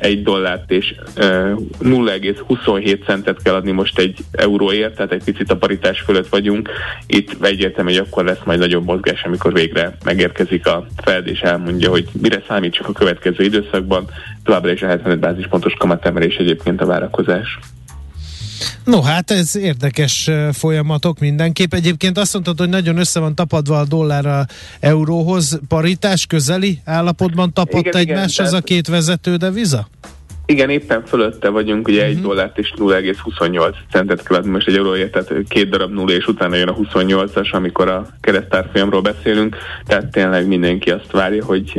egy 0.00 0.22
dollárt 0.22 0.70
és 0.70 0.94
0,27 1.16 3.04
centet 3.04 3.42
kell 3.42 3.54
adni 3.54 3.70
most 3.70 3.98
egy 3.98 4.18
euróért, 4.32 4.94
tehát 4.94 5.12
egy 5.12 5.24
picit 5.24 5.50
a 5.50 5.56
paritás 5.56 6.00
fölött 6.00 6.28
vagyunk. 6.28 6.70
Itt 7.06 7.44
egyértelmű, 7.44 7.90
hogy 7.90 8.06
akkor 8.06 8.24
lesz 8.24 8.42
majd 8.44 8.58
nagyobb 8.58 8.84
mozgás, 8.84 9.22
amikor 9.22 9.52
végre 9.52 9.96
megérkezik 10.04 10.66
a 10.66 10.86
Fed, 10.96 11.26
és 11.26 11.40
elmondja, 11.40 11.90
hogy 11.90 12.08
mire 12.20 12.42
számítsuk 12.48 12.88
a 12.88 12.92
következő 12.92 13.44
időszakban. 13.44 14.10
Továbbra 14.44 14.72
is 14.72 14.82
a 14.82 14.86
75 14.86 15.18
bázispontos 15.18 15.72
kamatemelés 15.78 16.36
egyébként 16.36 16.80
a 16.80 16.86
várakozás. 16.86 17.58
No 18.84 19.00
hát 19.00 19.30
ez 19.30 19.56
érdekes 19.56 20.30
folyamatok 20.52 21.18
mindenképp. 21.18 21.74
Egyébként 21.74 22.18
azt 22.18 22.32
mondtad, 22.32 22.58
hogy 22.58 22.68
nagyon 22.68 22.96
össze 22.96 23.20
van 23.20 23.34
tapadva 23.34 23.78
a 23.78 23.84
dollár 23.84 24.26
a 24.26 24.46
euróhoz. 24.80 25.60
Paritás 25.68 26.26
közeli 26.26 26.80
állapotban 26.84 27.52
tapadt 27.52 27.94
egymáshoz 27.94 28.46
az 28.46 28.52
a 28.52 28.60
két 28.60 28.86
vezető 28.86 29.36
deviza? 29.36 29.88
Igen, 30.50 30.70
éppen 30.70 31.04
fölötte 31.06 31.48
vagyunk, 31.48 31.88
ugye 31.88 31.96
uh-huh. 31.96 32.10
egy 32.10 32.18
mhm. 32.18 32.26
dollárt 32.26 32.58
és 32.58 32.72
0,28 32.76 33.74
centet 33.90 34.30
adni 34.30 34.50
most 34.50 34.68
egy 34.68 34.76
euróért, 34.76 35.12
tehát 35.12 35.32
két 35.48 35.68
darab 35.68 35.92
nulla, 35.92 36.12
és 36.12 36.26
utána 36.26 36.56
jön 36.56 36.68
a 36.68 36.74
28-as, 36.74 37.50
amikor 37.50 37.88
a 37.88 38.06
keresztárfolyamról 38.20 39.00
beszélünk, 39.00 39.56
tehát 39.86 40.10
tényleg 40.10 40.46
mindenki 40.46 40.90
azt 40.90 41.10
várja, 41.10 41.44
hogy, 41.44 41.72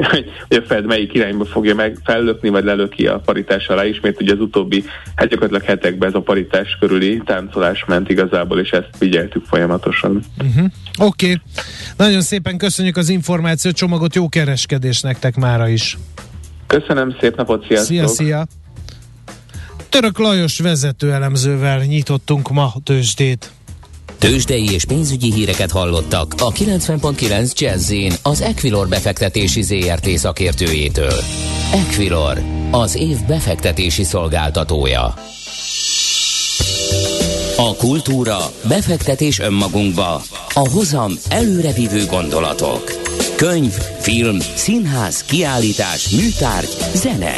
hogy 0.49 0.58
a 0.58 0.63
Fed 0.67 0.86
melyik 0.86 1.13
irányba 1.13 1.45
fogja 1.45 1.75
meg 1.75 1.97
fellökni, 2.03 2.49
vagy 2.49 2.63
lelöki 2.63 3.08
a 3.08 3.19
paritás 3.19 3.67
alá 3.67 3.86
ismét, 3.86 4.21
ugye 4.21 4.34
az 4.34 4.39
utóbbi, 4.39 4.84
hát 5.15 5.27
gyakorlatilag 5.27 5.63
hetekben 5.63 6.10
ez 6.10 6.15
a 6.15 6.21
paritás 6.21 6.77
körüli 6.79 7.21
táncolás 7.25 7.86
ment 7.86 8.10
igazából, 8.10 8.60
és 8.60 8.71
ezt 8.71 8.89
figyeltük 8.97 9.45
folyamatosan. 9.45 10.23
Uh-huh. 10.38 10.65
Oké, 10.99 11.25
okay. 11.25 11.41
nagyon 11.97 12.21
szépen 12.21 12.58
köszönjük 12.58 12.97
az 12.97 13.10
információt, 13.10 13.75
csomagot, 13.75 14.15
jó 14.15 14.29
kereskedés 14.29 15.01
nektek 15.01 15.36
mára 15.36 15.67
is. 15.67 15.97
Köszönöm, 16.67 17.15
szép 17.19 17.36
napot, 17.36 17.65
sziasztok! 17.65 17.88
Szia, 17.88 18.08
szia! 18.08 18.45
Török 19.89 20.17
Lajos 20.17 20.60
vezető 20.60 21.12
elemzővel 21.13 21.80
nyitottunk 21.80 22.49
ma 22.49 22.73
tőzsdét. 22.84 23.52
Tőzsdei 24.17 24.71
és 24.71 24.86
pénzügyi 24.86 25.34
híreket 25.34 25.71
hallottak 25.71 26.34
a 26.38 26.52
90.9 26.52 27.54
jazz 27.54 27.93
az 28.21 28.41
Equilor 28.41 28.88
befektetési 28.88 29.62
ZRT 29.62 30.08
szakértőjétől. 30.08 31.13
Equilor, 31.73 32.41
az 32.71 32.95
év 32.95 33.17
befektetési 33.28 34.04
szolgáltatója. 34.04 35.13
A 37.58 37.75
kultúra, 37.75 38.38
befektetés 38.67 39.39
önmagunkba, 39.39 40.21
a 40.54 40.69
hozam 40.69 41.12
előrevívő 41.30 42.06
gondolatok. 42.06 42.84
Könyv, 43.36 43.71
film, 43.99 44.39
színház, 44.56 45.23
kiállítás, 45.23 46.10
műtárgy, 46.10 46.78
zene. 46.93 47.36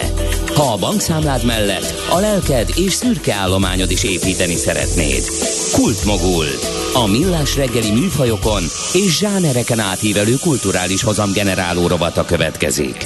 Ha 0.56 0.74
a 0.74 0.78
bankszámlád 0.78 1.46
mellett 1.46 1.94
a 2.10 2.20
lelked 2.20 2.70
és 2.76 2.94
szürke 2.94 3.34
állományod 3.34 3.92
is 3.92 4.04
építeni 4.04 4.56
szeretnéd. 4.56 5.24
Kultmogul. 5.74 6.46
A 6.94 7.08
millás 7.08 7.56
reggeli 7.56 7.92
műfajokon 7.92 8.64
és 8.94 9.18
zsánereken 9.18 9.80
átívelő 9.80 10.36
kulturális 10.42 11.04
hozamgeneráló 11.04 11.88
rovata 11.88 12.26
következik. 12.26 13.06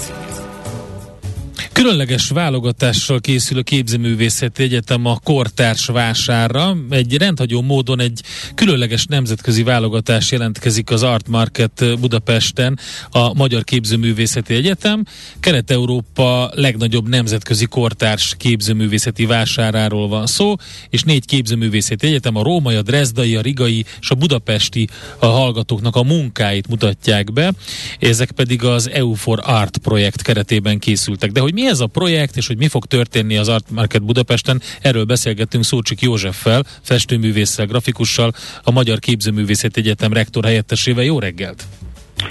Különleges 1.76 2.30
válogatással 2.30 3.20
készül 3.20 3.58
a 3.58 3.62
Képzőművészeti 3.62 4.64
Egyetem 4.64 5.06
a 5.06 5.20
kortárs 5.24 5.86
vásárra. 5.86 6.78
Egy 6.90 7.18
rendhagyó 7.18 7.62
módon 7.62 8.00
egy 8.00 8.22
különleges 8.56 9.06
nemzetközi 9.06 9.64
válogatás 9.64 10.32
jelentkezik 10.32 10.92
az 10.92 11.04
Art 11.04 11.28
Market 11.28 12.00
Budapesten, 12.00 12.80
a 13.10 13.34
Magyar 13.34 13.64
Képzőművészeti 13.64 14.54
Egyetem. 14.54 15.06
Kelet-Európa 15.40 16.52
legnagyobb 16.54 17.10
nemzetközi 17.10 17.66
kortárs 17.66 18.36
képzőművészeti 18.38 19.26
vásáráról 19.26 20.08
van 20.08 20.26
szó, 20.26 20.56
és 20.90 21.04
négy 21.04 21.26
képzőművészeti 21.26 22.08
egyetem, 22.08 22.36
a 22.36 22.44
római, 22.44 22.76
a 22.76 22.82
drezdai, 22.82 23.36
a 23.36 23.42
rigai 23.42 23.86
és 24.02 24.10
a 24.10 24.16
budapesti 24.16 24.88
a 25.20 25.26
hallgatóknak 25.26 25.96
a 25.96 26.04
munkáit 26.04 26.68
mutatják 26.68 27.34
be. 27.34 27.52
Ezek 28.00 28.32
pedig 28.32 28.64
az 28.64 28.90
EU 28.90 29.14
for 29.14 29.40
Art 29.44 29.78
projekt 29.78 30.22
keretében 30.22 30.80
készültek. 30.80 31.32
De 31.32 31.40
hogy 31.40 31.54
mi 31.54 31.64
ez 31.66 31.80
a 31.80 31.88
projekt, 31.88 32.38
és 32.38 32.48
hogy 32.48 32.58
mi 32.58 32.68
fog 32.68 32.86
történni 32.86 33.38
az 33.38 33.48
Art 33.48 33.72
Market 33.72 34.04
Budapesten, 34.04 34.62
erről 34.82 35.04
beszélgettünk 35.04 35.64
Szócsik 35.64 36.02
Józseffel, 36.02 36.64
festőművésszel, 36.82 37.66
grafikussal, 37.66 38.32
a 38.64 38.72
Magyar 38.72 39.00
Képzőművészeti 39.00 39.80
Egyetem 39.80 40.14
rektor 40.14 40.44
helyettesével. 40.44 41.04
Jó 41.04 41.20
reggelt! 41.20 41.64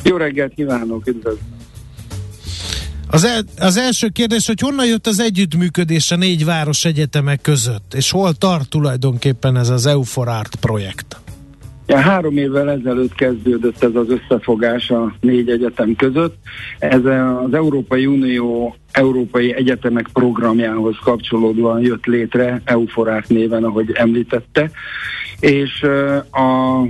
Jó 0.03 0.17
reggelt 0.17 0.55
kívánok, 0.55 1.07
üdvözlöm! 1.07 1.63
Az, 3.09 3.25
el, 3.25 3.43
az 3.59 3.77
első 3.77 4.09
kérdés, 4.09 4.47
hogy 4.47 4.61
honnan 4.61 4.87
jött 4.87 5.07
az 5.07 5.21
együttműködés 5.21 6.11
a 6.11 6.17
négy 6.17 6.45
város 6.45 6.85
egyetemek 6.85 7.41
között, 7.41 7.95
és 7.95 8.11
hol 8.11 8.33
tart 8.33 8.69
tulajdonképpen 8.69 9.57
ez 9.57 9.69
az 9.69 9.87
EUFOR 9.87 10.29
Art 10.29 10.57
projekt? 10.57 11.17
Ja, 11.87 11.99
három 11.99 12.37
évvel 12.37 12.71
ezelőtt 12.71 13.15
kezdődött 13.15 13.83
ez 13.83 13.95
az 13.95 14.07
összefogás 14.09 14.91
a 14.91 15.15
négy 15.21 15.49
egyetem 15.51 15.95
között. 15.97 16.37
Ez 16.79 17.01
az 17.45 17.55
Európai 17.55 18.07
Unió 18.07 18.77
Európai 18.95 19.55
Egyetemek 19.55 20.09
programjához 20.13 20.97
kapcsolódóan 21.03 21.81
jött 21.81 22.05
létre, 22.05 22.63
Euforát 22.65 23.29
néven, 23.29 23.65
ahogy 23.65 23.91
említette, 23.95 24.71
és 25.41 25.83
a 26.31 26.81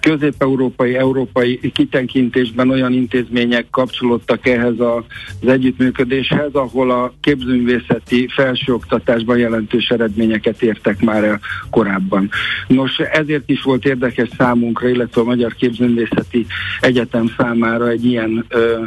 közép-európai, 0.00 0.96
európai 0.96 1.60
kitekintésben 1.74 2.70
olyan 2.70 2.92
intézmények 2.92 3.66
kapcsolódtak 3.70 4.46
ehhez 4.46 4.74
az 4.78 5.48
együttműködéshez, 5.48 6.52
ahol 6.52 6.90
a 6.90 7.12
képzőművészeti 7.20 8.28
felsőoktatásban 8.28 9.38
jelentős 9.38 9.88
eredményeket 9.88 10.62
értek 10.62 11.00
már 11.00 11.40
korábban. 11.70 12.30
Nos, 12.66 12.98
ezért 12.98 13.50
is 13.50 13.62
volt 13.62 13.84
érdekes 13.84 14.28
számunkra, 14.38 14.88
illetve 14.88 15.20
a 15.20 15.24
Magyar 15.24 15.54
Képzőművészeti 15.54 16.46
Egyetem 16.80 17.34
számára 17.36 17.88
egy 17.88 18.04
ilyen 18.04 18.44
ö, 18.48 18.82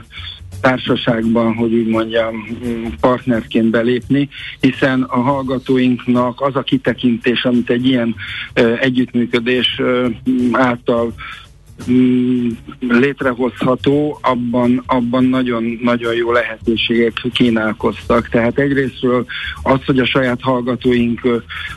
társaságban, 0.62 1.54
hogy 1.54 1.74
úgy 1.74 1.88
mondjam, 1.88 2.36
partnerként 3.00 3.70
belépni, 3.70 4.30
hiszen 4.60 5.02
a 5.02 5.20
hallgatóinknak 5.20 6.42
az 6.42 6.56
a 6.56 6.62
kitekintés, 6.62 7.46
amit 7.46 7.70
egy 7.70 7.86
ilyen 7.86 8.16
együttműködés 8.80 9.82
által 10.52 11.06
Mm, 11.06 11.49
létrehozható, 12.80 14.20
abban, 14.22 14.84
abban 14.86 15.24
nagyon, 15.24 15.80
nagyon 15.82 16.14
jó 16.14 16.32
lehetőségek 16.32 17.14
kínálkoztak. 17.34 18.30
Tehát 18.30 18.60
egyrésztről 18.60 19.26
az, 19.64 19.86
hogy 19.86 20.00
a 20.00 20.06
saját 20.06 20.42
hallgatóink 20.42 21.22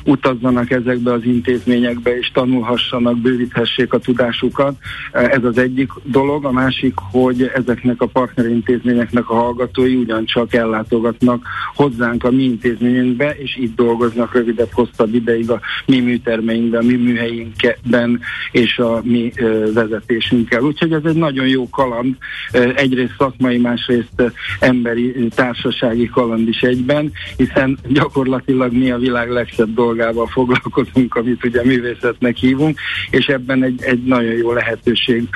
utazzanak 0.04 0.70
ezekbe 0.70 1.12
az 1.12 1.24
intézményekbe 1.24 2.18
és 2.18 2.30
tanulhassanak, 2.34 3.18
bővíthessék 3.18 3.92
a 3.92 3.98
tudásukat, 3.98 4.76
ez 5.12 5.44
az 5.44 5.58
egyik 5.58 5.90
dolog. 6.04 6.44
A 6.44 6.52
másik, 6.52 6.94
hogy 6.96 7.50
ezeknek 7.54 8.02
a 8.02 8.06
partnerintézményeknek 8.06 9.30
a 9.30 9.34
hallgatói 9.34 9.94
ugyancsak 9.94 10.54
ellátogatnak 10.54 11.46
hozzánk 11.74 12.24
a 12.24 12.30
mi 12.30 12.42
intézményünkbe, 12.42 13.36
és 13.36 13.56
itt 13.56 13.76
dolgoznak 13.76 14.34
rövidebb, 14.34 14.70
hosszabb 14.72 15.14
ideig 15.14 15.50
a 15.50 15.60
mi 15.86 16.00
műtermeinkben, 16.00 16.82
a 16.82 16.86
mi 16.86 16.94
műhelyünkben 16.94 18.20
és 18.50 18.78
a 18.78 19.00
mi 19.04 19.32
vezetőink 19.74 19.91
vezetésünkkel. 19.92 20.62
Úgyhogy 20.62 20.92
ez 20.92 21.04
egy 21.04 21.16
nagyon 21.16 21.46
jó 21.46 21.68
kaland, 21.68 22.16
egyrészt 22.74 23.14
szakmai, 23.18 23.58
másrészt 23.58 24.32
emberi 24.60 25.28
társasági 25.34 26.08
kaland 26.08 26.48
is 26.48 26.60
egyben, 26.60 27.12
hiszen 27.36 27.78
gyakorlatilag 27.88 28.72
mi 28.72 28.90
a 28.90 28.98
világ 28.98 29.30
legszebb 29.30 29.74
dolgával 29.74 30.26
foglalkozunk, 30.26 31.14
amit 31.14 31.44
ugye 31.44 31.64
művészetnek 31.64 32.36
hívunk, 32.36 32.78
és 33.10 33.26
ebben 33.26 33.62
egy, 33.62 33.82
egy 33.82 34.04
nagyon 34.04 34.32
jó 34.32 34.52
lehetőség 34.52 35.28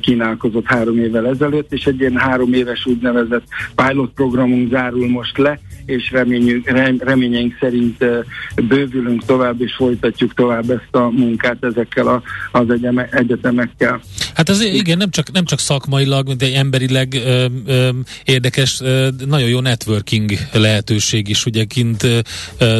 kínálkozott 0.00 0.66
három 0.66 0.98
évvel 0.98 1.28
ezelőtt, 1.28 1.72
és 1.72 1.84
egy 1.84 2.00
ilyen 2.00 2.16
három 2.16 2.52
éves 2.52 2.86
úgynevezett 2.86 3.44
pilot 3.74 4.12
programunk 4.14 4.70
zárul 4.70 5.08
most 5.08 5.38
le, 5.38 5.60
és 5.88 6.10
reményünk, 6.10 6.70
reményeink 6.98 7.56
szerint 7.60 8.04
bővülünk 8.68 9.24
tovább, 9.24 9.60
és 9.60 9.74
folytatjuk 9.76 10.34
tovább 10.34 10.70
ezt 10.70 10.94
a 10.94 11.10
munkát 11.10 11.64
ezekkel 11.64 12.06
a, 12.06 12.22
az 12.52 12.66
egyetemekkel. 13.10 14.00
Hát 14.34 14.48
ez 14.48 14.60
igen, 14.60 14.98
nem 14.98 15.10
csak, 15.10 15.32
nem 15.32 15.44
csak 15.44 15.58
szakmailag, 15.58 16.36
de 16.36 16.56
emberileg 16.56 17.14
ö, 17.14 17.46
ö, 17.66 17.88
érdekes, 18.24 18.80
ö, 18.80 19.08
nagyon 19.26 19.48
jó 19.48 19.60
networking 19.60 20.30
lehetőség 20.52 21.28
is, 21.28 21.46
ugye 21.46 21.64
kint 21.64 22.02
ö, 22.02 22.18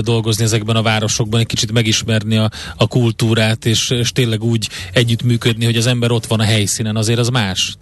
dolgozni 0.00 0.44
ezekben 0.44 0.76
a 0.76 0.82
városokban, 0.82 1.40
egy 1.40 1.46
kicsit 1.46 1.72
megismerni 1.72 2.36
a, 2.36 2.50
a 2.76 2.88
kultúrát, 2.88 3.66
és, 3.66 3.90
és 3.90 4.12
tényleg 4.12 4.42
úgy 4.42 4.68
együttműködni, 4.92 5.64
hogy 5.64 5.76
az 5.76 5.86
ember 5.86 6.10
ott 6.10 6.26
van 6.26 6.40
a 6.40 6.44
helyszínen, 6.44 6.96
azért 6.96 7.18
az 7.18 7.28
más. 7.28 7.76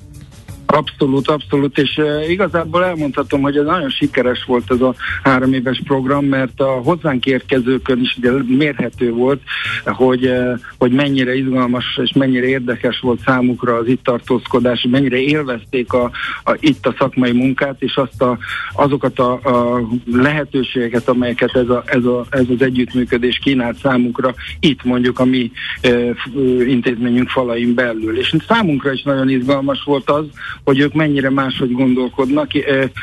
Abszolút, 0.66 1.28
abszolút, 1.28 1.78
és 1.78 1.96
uh, 1.96 2.30
igazából 2.30 2.84
elmondhatom, 2.84 3.40
hogy 3.40 3.56
ez 3.56 3.64
nagyon 3.64 3.90
sikeres 3.90 4.44
volt 4.44 4.70
ez 4.70 4.80
a 4.80 4.94
három 5.22 5.52
éves 5.52 5.80
program, 5.84 6.24
mert 6.24 6.60
a 6.60 6.70
hozzánk 6.70 7.26
érkezőkön 7.26 8.00
is 8.00 8.16
ugye 8.18 8.30
mérhető 8.46 9.12
volt, 9.12 9.42
hogy, 9.84 10.26
uh, 10.26 10.58
hogy 10.78 10.92
mennyire 10.92 11.34
izgalmas 11.34 11.84
és 12.02 12.12
mennyire 12.12 12.46
érdekes 12.46 13.00
volt 13.00 13.20
számukra 13.24 13.74
az 13.74 13.86
itt 13.86 14.02
tartózkodás, 14.04 14.86
mennyire 14.90 15.16
élvezték 15.16 15.92
a, 15.92 16.10
a, 16.44 16.56
itt 16.60 16.86
a 16.86 16.94
szakmai 16.98 17.32
munkát, 17.32 17.82
és 17.82 17.96
azt 17.96 18.22
a, 18.22 18.38
azokat 18.72 19.18
a, 19.18 19.32
a 19.32 19.88
lehetőségeket, 20.12 21.08
amelyeket 21.08 21.56
ez, 21.56 21.68
a, 21.68 21.82
ez, 21.86 22.04
a, 22.04 22.26
ez 22.30 22.44
az 22.48 22.62
együttműködés 22.62 23.38
kínált 23.38 23.78
számukra, 23.78 24.34
itt 24.60 24.84
mondjuk 24.84 25.18
a 25.18 25.24
mi 25.24 25.50
uh, 25.82 26.68
intézményünk 26.68 27.28
falain 27.28 27.74
belül. 27.74 28.18
És 28.18 28.36
számunkra 28.48 28.92
is 28.92 29.02
nagyon 29.02 29.28
izgalmas 29.28 29.82
volt 29.84 30.10
az, 30.10 30.24
hogy 30.66 30.78
ők 30.78 30.92
mennyire 30.92 31.30
máshogy 31.30 31.72
gondolkodnak, 31.72 32.50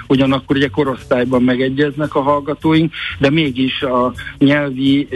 ugyanakkor 0.07 0.55
ugye 0.55 0.67
korosztályban 0.67 1.43
megegyeznek 1.43 2.15
a 2.15 2.21
hallgatóink, 2.21 2.93
de 3.19 3.29
mégis 3.29 3.81
a 3.81 4.13
nyelvi, 4.37 5.07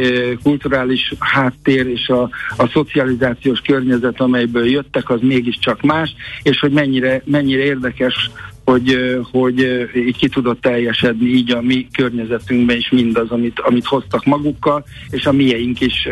kulturális 0.43 1.13
háttér 1.19 1.87
és 1.87 2.07
a, 2.07 2.29
a 2.57 2.67
szocializációs 2.67 3.59
környezet, 3.59 4.21
amelyből 4.21 4.69
jöttek, 4.69 5.09
az 5.09 5.19
mégiscsak 5.21 5.81
más, 5.81 6.15
és 6.43 6.59
hogy 6.59 6.71
mennyire, 6.71 7.21
mennyire 7.25 7.63
érdekes 7.63 8.31
hogy, 8.71 9.17
hogy 9.31 9.65
ki 10.17 10.29
tudott 10.29 10.61
teljesedni 10.61 11.27
így 11.27 11.51
a 11.51 11.61
mi 11.61 11.87
környezetünkben 11.91 12.77
is 12.77 12.89
mindaz, 12.89 13.31
amit, 13.31 13.59
amit 13.59 13.85
hoztak 13.85 14.25
magukkal, 14.25 14.85
és 15.09 15.25
a 15.25 15.31
mieink 15.31 15.81
is, 15.81 16.07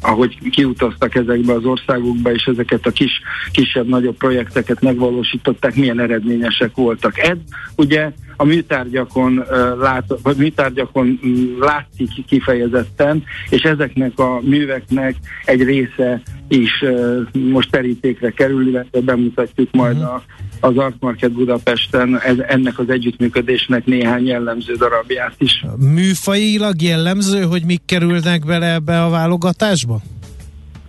ahogy 0.00 0.50
kiutaztak 0.50 1.14
ezekbe 1.14 1.52
az 1.52 1.64
országokba, 1.64 2.32
és 2.32 2.44
ezeket 2.44 2.86
a 2.86 2.90
kis, 2.90 3.20
kisebb-nagyobb 3.52 4.16
projekteket 4.16 4.80
megvalósították, 4.80 5.74
milyen 5.74 6.00
eredményesek 6.00 6.74
voltak. 6.74 7.18
Ez 7.18 7.36
ugye 7.76 8.10
a 8.40 8.44
műtárgyakon, 8.44 9.44
lát, 9.80 10.04
vagy 10.22 10.36
műtárgyakon 10.36 11.20
látszik 11.60 12.24
kifejezetten, 12.26 13.22
és 13.48 13.62
ezeknek 13.62 14.18
a 14.18 14.40
műveknek 14.42 15.14
egy 15.44 15.62
része 15.62 16.22
is 16.48 16.84
most 17.32 17.70
terítékre 17.70 18.30
kerül, 18.30 18.68
illetve 18.68 19.00
bemutatjuk 19.00 19.68
majd 19.72 19.96
uh-huh. 19.96 20.14
a, 20.14 20.22
az 20.60 20.76
Art 20.76 20.96
Market 21.00 21.32
Budapesten 21.32 22.20
ez, 22.20 22.36
ennek 22.48 22.78
az 22.78 22.90
együttműködésnek 22.90 23.84
néhány 23.84 24.26
jellemző 24.26 24.74
darabját 24.74 25.34
is. 25.38 25.64
Műfajilag 25.94 26.82
jellemző, 26.82 27.42
hogy 27.42 27.64
mik 27.64 27.82
kerülnek 27.86 28.46
bele 28.46 28.72
ebbe 28.72 29.04
a 29.04 29.10
válogatásba? 29.10 30.00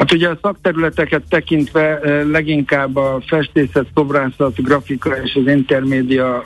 Hát 0.02 0.12
ugye 0.12 0.30
a 0.30 0.38
szakterületeket 0.42 1.22
tekintve 1.30 2.00
leginkább 2.32 2.96
a 2.96 3.22
festészet, 3.28 3.86
szobrászat, 3.96 4.64
grafika 4.64 5.16
és 5.24 5.36
az 5.36 5.48
intermédia 5.48 6.44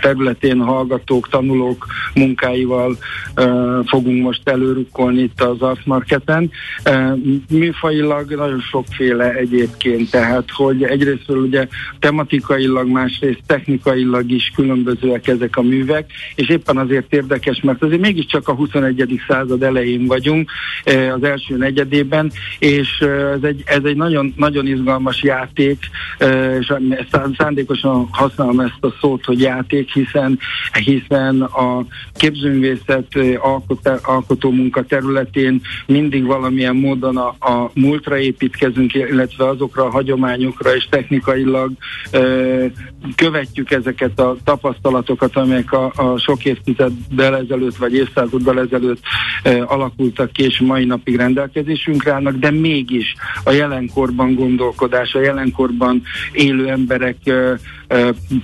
területén 0.00 0.60
hallgatók, 0.60 1.28
tanulók 1.28 1.86
munkáival 2.14 2.96
fogunk 3.86 4.22
most 4.22 4.48
előrukkolni 4.48 5.22
itt 5.22 5.40
az 5.40 5.60
Artmarketen. 5.60 6.50
Műfajilag 7.50 8.34
nagyon 8.34 8.60
sokféle 8.60 9.32
egyébként, 9.32 10.10
tehát 10.10 10.50
hogy 10.50 10.82
egyrészt 10.82 11.30
ugye 11.30 11.66
tematikailag, 11.98 12.88
másrészt 12.88 13.42
technikailag 13.46 14.30
is 14.30 14.52
különbözőek 14.54 15.28
ezek 15.28 15.56
a 15.56 15.62
művek, 15.62 16.10
és 16.34 16.48
éppen 16.48 16.76
azért 16.76 17.12
érdekes, 17.12 17.60
mert 17.60 17.82
azért 17.82 18.00
mégiscsak 18.00 18.48
a 18.48 18.54
21. 18.54 19.20
század 19.28 19.62
elején 19.62 20.06
vagyunk, 20.06 20.50
az 21.14 21.22
első 21.22 21.56
negyedében, 21.56 22.32
és 22.58 22.98
ez 23.34 23.42
egy, 23.42 23.62
ez 23.64 23.84
egy 23.84 23.96
nagyon, 23.96 24.34
nagyon 24.36 24.66
izgalmas 24.66 25.22
játék, 25.22 25.78
és 26.60 26.72
szándékosan 27.38 28.08
használom 28.10 28.60
ezt 28.60 28.84
a 28.84 28.94
szót, 29.00 29.24
hogy 29.24 29.40
játék, 29.40 29.92
hiszen, 29.92 30.38
hiszen 30.84 31.42
a 31.42 31.84
képzőművészet 32.14 33.06
alkotó, 33.38 33.90
alkotó 34.02 34.50
munka 34.50 34.82
területén 34.82 35.60
mindig 35.86 36.24
valamilyen 36.24 36.76
módon 36.76 37.16
a, 37.16 37.28
a 37.28 37.70
múltra 37.74 38.18
építkezünk, 38.18 38.94
illetve 38.94 39.48
azokra 39.48 39.84
a 39.84 39.90
hagyományokra, 39.90 40.74
és 40.74 40.86
technikailag 40.90 41.72
követjük 43.14 43.70
ezeket 43.70 44.20
a 44.20 44.36
tapasztalatokat, 44.44 45.36
amelyek 45.36 45.72
a, 45.72 45.92
a 45.96 46.18
sok 46.18 46.44
évtizeddel 46.44 47.36
ezelőtt, 47.36 47.76
vagy 47.76 47.94
évszázaddal 47.94 48.60
ezelőtt 48.60 49.00
alakultak 49.66 50.32
ki, 50.32 50.44
és 50.44 50.60
mai 50.60 50.84
napig 50.84 51.16
rendelkezésünkre 51.16 52.12
állnak, 52.26 52.40
de 52.40 52.50
mégis 52.50 53.14
a 53.44 53.50
jelenkorban 53.50 54.34
gondolkodás, 54.34 55.14
a 55.14 55.20
jelenkorban 55.20 56.02
élő 56.32 56.68
emberek 56.68 57.16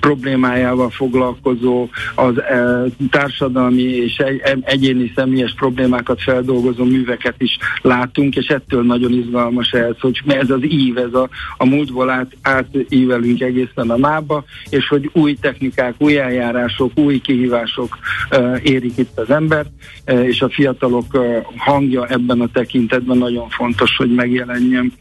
problémájával 0.01 0.91
foglalkozó, 0.91 1.89
az 2.15 2.35
társadalmi 3.11 3.83
és 3.83 4.17
egy, 4.17 4.41
egyéni 4.63 5.13
személyes 5.15 5.55
problémákat 5.55 6.23
feldolgozó 6.23 6.85
műveket 6.85 7.35
is 7.39 7.59
látunk, 7.83 8.37
és 8.37 8.47
ettől 8.47 8.83
nagyon 8.83 9.13
izgalmas 9.13 9.71
ez, 9.71 10.01
hogy 10.01 10.23
ez 10.27 10.51
az 10.51 10.65
ív, 10.65 10.99
ez 10.99 11.15
a, 11.15 11.29
a 11.57 11.67
múltból 11.67 12.11
át, 12.11 12.37
átívelünk 12.43 13.41
egészen 13.41 13.91
a 13.91 13.97
mába, 13.97 14.45
és 14.71 14.89
hogy 14.89 15.11
új 15.13 15.35
technikák, 15.35 15.95
új 15.99 16.19
eljárások, 16.19 16.93
új 16.95 17.21
kihívások 17.21 17.99
érik 18.63 18.99
itt 18.99 19.19
az 19.19 19.31
embert, 19.31 19.71
és 20.05 20.43
a 20.43 20.49
fiatalok 20.49 21.19
hangja 21.57 22.07
ebben 22.07 22.41
a 22.41 22.49
tekintetben 22.53 23.19
nagyon 23.19 23.49
fontos, 23.49 23.97
hogy 23.97 24.15
megjelenjen. 24.15 24.93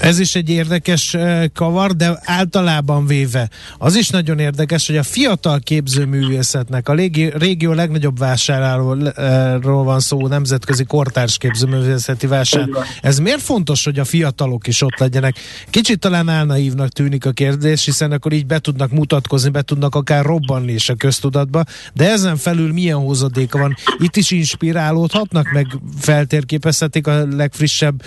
Ez 0.00 0.18
is 0.18 0.34
egy 0.34 0.50
érdekes 0.50 1.16
kavar, 1.54 1.96
de 1.96 2.20
általában 2.24 3.06
véve 3.06 3.50
az 3.78 3.96
is 3.96 4.08
nagyon 4.08 4.38
érdekes, 4.38 4.86
hogy 4.86 4.96
a 4.96 5.02
fiatal 5.02 5.58
képzőművészetnek 5.58 6.88
a 6.88 6.94
régi, 6.94 7.32
régió 7.36 7.72
legnagyobb 7.72 8.18
vásáráról 8.18 9.84
van 9.84 10.00
szó, 10.00 10.26
nemzetközi 10.26 10.84
kortárs 10.84 11.38
képzőművészeti 11.38 12.26
vásár. 12.26 12.68
Ez 13.02 13.18
miért 13.18 13.40
fontos, 13.40 13.84
hogy 13.84 13.98
a 13.98 14.04
fiatalok 14.04 14.66
is 14.66 14.82
ott 14.82 14.98
legyenek? 14.98 15.36
Kicsit 15.70 15.98
talán 15.98 16.28
álnaívnak 16.28 16.88
tűnik 16.88 17.26
a 17.26 17.32
kérdés, 17.32 17.84
hiszen 17.84 18.12
akkor 18.12 18.32
így 18.32 18.46
be 18.46 18.58
tudnak 18.58 18.90
mutatkozni, 18.90 19.50
be 19.50 19.62
tudnak 19.62 19.94
akár 19.94 20.24
robbanni 20.24 20.72
is 20.72 20.88
a 20.88 20.94
köztudatba, 20.94 21.64
de 21.94 22.10
ezen 22.10 22.36
felül 22.36 22.72
milyen 22.72 22.98
hozadéka 22.98 23.58
van? 23.58 23.76
Itt 23.98 24.16
is 24.16 24.30
inspirálódhatnak, 24.30 25.52
meg 25.52 25.66
feltérképezhetik 25.98 27.06
a 27.06 27.26
legfrissebb 27.26 28.02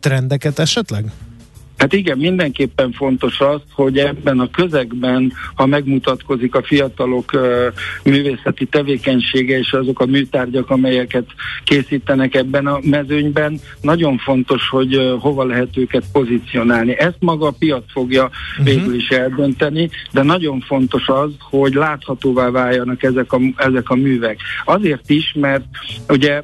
trendeket 0.00 0.58
esetleg? 0.58 1.04
Hát 1.82 1.92
igen, 1.92 2.18
mindenképpen 2.18 2.92
fontos 2.92 3.40
az, 3.40 3.60
hogy 3.72 3.98
ebben 3.98 4.40
a 4.40 4.50
közegben, 4.50 5.32
ha 5.54 5.66
megmutatkozik 5.66 6.54
a 6.54 6.62
fiatalok 6.62 7.30
művészeti 8.04 8.66
tevékenysége 8.66 9.58
és 9.58 9.72
azok 9.72 10.00
a 10.00 10.06
műtárgyak, 10.06 10.70
amelyeket 10.70 11.24
készítenek 11.64 12.34
ebben 12.34 12.66
a 12.66 12.78
mezőnyben, 12.82 13.60
nagyon 13.80 14.18
fontos, 14.18 14.68
hogy 14.68 15.16
hova 15.18 15.44
lehet 15.44 15.76
őket 15.76 16.04
pozícionálni. 16.12 16.98
Ezt 16.98 17.16
maga 17.18 17.46
a 17.46 17.54
piac 17.58 17.84
fogja 17.92 18.24
uh-huh. 18.24 18.64
végül 18.64 18.94
is 18.94 19.08
eldönteni, 19.08 19.90
de 20.12 20.22
nagyon 20.22 20.60
fontos 20.60 21.08
az, 21.08 21.30
hogy 21.38 21.74
láthatóvá 21.74 22.50
váljanak 22.50 23.02
ezek 23.02 23.32
a, 23.32 23.40
ezek 23.56 23.90
a 23.90 23.94
művek. 23.94 24.38
Azért 24.64 25.10
is, 25.10 25.34
mert 25.40 25.64
ugye 26.08 26.42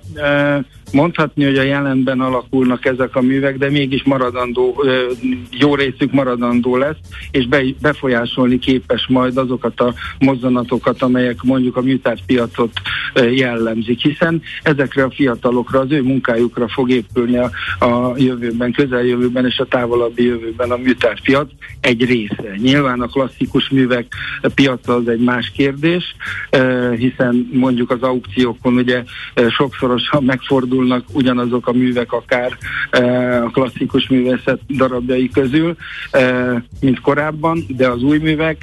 mondhatni, 0.92 1.44
hogy 1.44 1.59
a 1.59 1.62
jelenben 1.62 2.20
alakulnak 2.20 2.85
ezek 2.85 3.16
a 3.16 3.20
művek, 3.20 3.59
de 3.59 3.70
mégis 3.70 4.03
maradandó 4.03 4.85
jó 5.51 5.75
részük 5.75 6.12
maradandó 6.12 6.77
lesz, 6.77 6.97
és 7.31 7.47
be, 7.47 7.62
befolyásolni 7.81 8.59
képes 8.59 9.07
majd 9.09 9.37
azokat 9.37 9.81
a 9.81 9.95
mozzanatokat, 10.19 11.03
amelyek 11.03 11.43
mondjuk 11.43 11.77
a 11.77 11.83
műtárpiacot 11.83 12.73
jellemzik, 13.31 14.01
hiszen 14.01 14.43
ezekre 14.62 15.05
a 15.05 15.11
fiatalokra, 15.11 15.81
az 15.81 15.91
ő 15.91 16.03
munkájukra 16.03 16.69
fog 16.69 16.91
épülni 16.91 17.37
a, 17.37 17.51
a 17.85 18.12
jövőben, 18.17 18.73
közeljövőben 18.73 19.47
és 19.47 19.59
a 19.59 19.67
távolabbi 19.67 20.25
jövőben 20.25 20.71
a 20.71 20.77
műtárpiac 20.77 21.51
egy 21.81 22.05
része. 22.05 22.55
Nyilván 22.57 23.01
a 23.01 23.07
klasszikus 23.07 23.69
művek 23.69 24.07
piaca 24.55 24.95
az 24.95 25.09
egy 25.09 25.21
más 25.21 25.53
kérdés, 25.57 26.17
hiszen 26.97 27.49
mondjuk 27.53 27.91
az 27.91 28.03
aukciókon 28.03 28.75
ugye 28.75 29.05
sokszorosan 29.49 30.25
megfordulnak 30.25 31.05
ugyanazok 31.12 31.67
a 31.67 31.73
művek 31.73 32.12
akár 32.12 32.57
a 33.45 33.51
klasszikus 33.51 34.09
művészet 34.09 34.61
darabjai 34.69 35.18
közül, 35.27 35.77
mint 36.81 37.01
korábban, 37.01 37.65
de 37.69 37.89
az 37.89 38.03
új 38.03 38.19
művek 38.19 38.57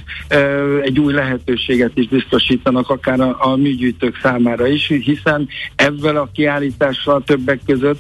egy 0.82 1.00
új 1.00 1.14
lehetőséget 1.14 1.92
is 1.94 2.08
biztosítanak 2.08 2.90
akár 2.90 3.20
a, 3.20 3.36
a 3.40 3.56
műgyűjtők 3.56 4.20
számára 4.22 4.68
is, 4.68 4.88
hiszen 4.88 5.48
ebben 5.76 6.16
a 6.16 6.32
kiállítással 6.32 7.24
többek 7.26 7.60
között 7.66 8.00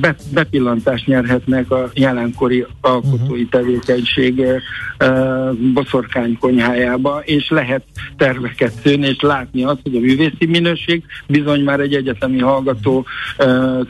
be, 0.00 0.16
bepillantást 0.32 1.06
nyerhetnek 1.06 1.70
a 1.70 1.90
jelenkori 1.94 2.66
alkotói 2.80 3.40
mhm. 3.40 3.50
tevékenység 3.50 4.42
boszorkány 5.74 6.38
konyhájába, 6.38 7.22
és 7.24 7.48
lehet 7.48 7.82
terveket 8.16 8.72
szőni, 8.82 9.06
és 9.06 9.20
látni 9.20 9.64
azt, 9.64 9.80
hogy 9.82 9.96
a 9.96 10.00
művészi 10.00 10.46
minőség 10.46 11.02
bizony 11.26 11.62
már 11.62 11.80
egy 11.80 11.94
egyetemi 11.94 12.38
hallgató 12.38 13.06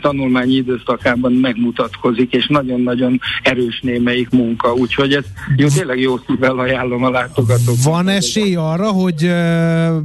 tanulmányi 0.01 0.55
időszakában 0.55 1.33
megmutatkozik, 1.33 2.33
és 2.33 2.47
nagyon-nagyon 2.47 3.21
erős 3.43 3.81
némelyik 3.97 4.31
munka, 4.31 4.73
úgyhogy 4.73 5.13
ez 5.13 5.25
jó, 5.57 5.69
tényleg 5.69 5.99
jó 5.99 6.19
szívvel 6.27 6.59
ajánlom 6.59 7.05
a 7.05 7.11
látogatók. 7.11 7.77
Van 7.85 8.09
esély 8.09 8.55
arra, 8.55 8.91
hogy 8.91 9.25
uh, 9.25 9.31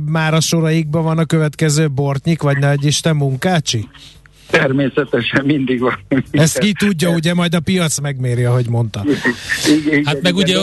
már 0.06 0.34
a 0.34 0.40
soraikban 0.40 1.04
van 1.04 1.18
a 1.18 1.26
következő 1.26 1.90
Bortnyik, 1.90 2.42
vagy 2.42 2.58
Nagy 2.58 2.86
Isten 2.86 3.16
munkácsi? 3.16 3.88
Természetesen 4.52 5.46
mindig 5.46 5.80
van. 5.80 6.00
Ezt 6.32 6.58
ki 6.58 6.74
tudja, 6.74 7.10
ugye 7.10 7.34
majd 7.34 7.56
a 7.56 7.60
piac 7.60 8.00
megméri, 8.00 8.44
ahogy 8.44 8.70
mondta. 8.70 9.06
Igen, 9.86 10.06
hát 10.06 10.22
meg 10.22 10.36
ugye 10.36 10.58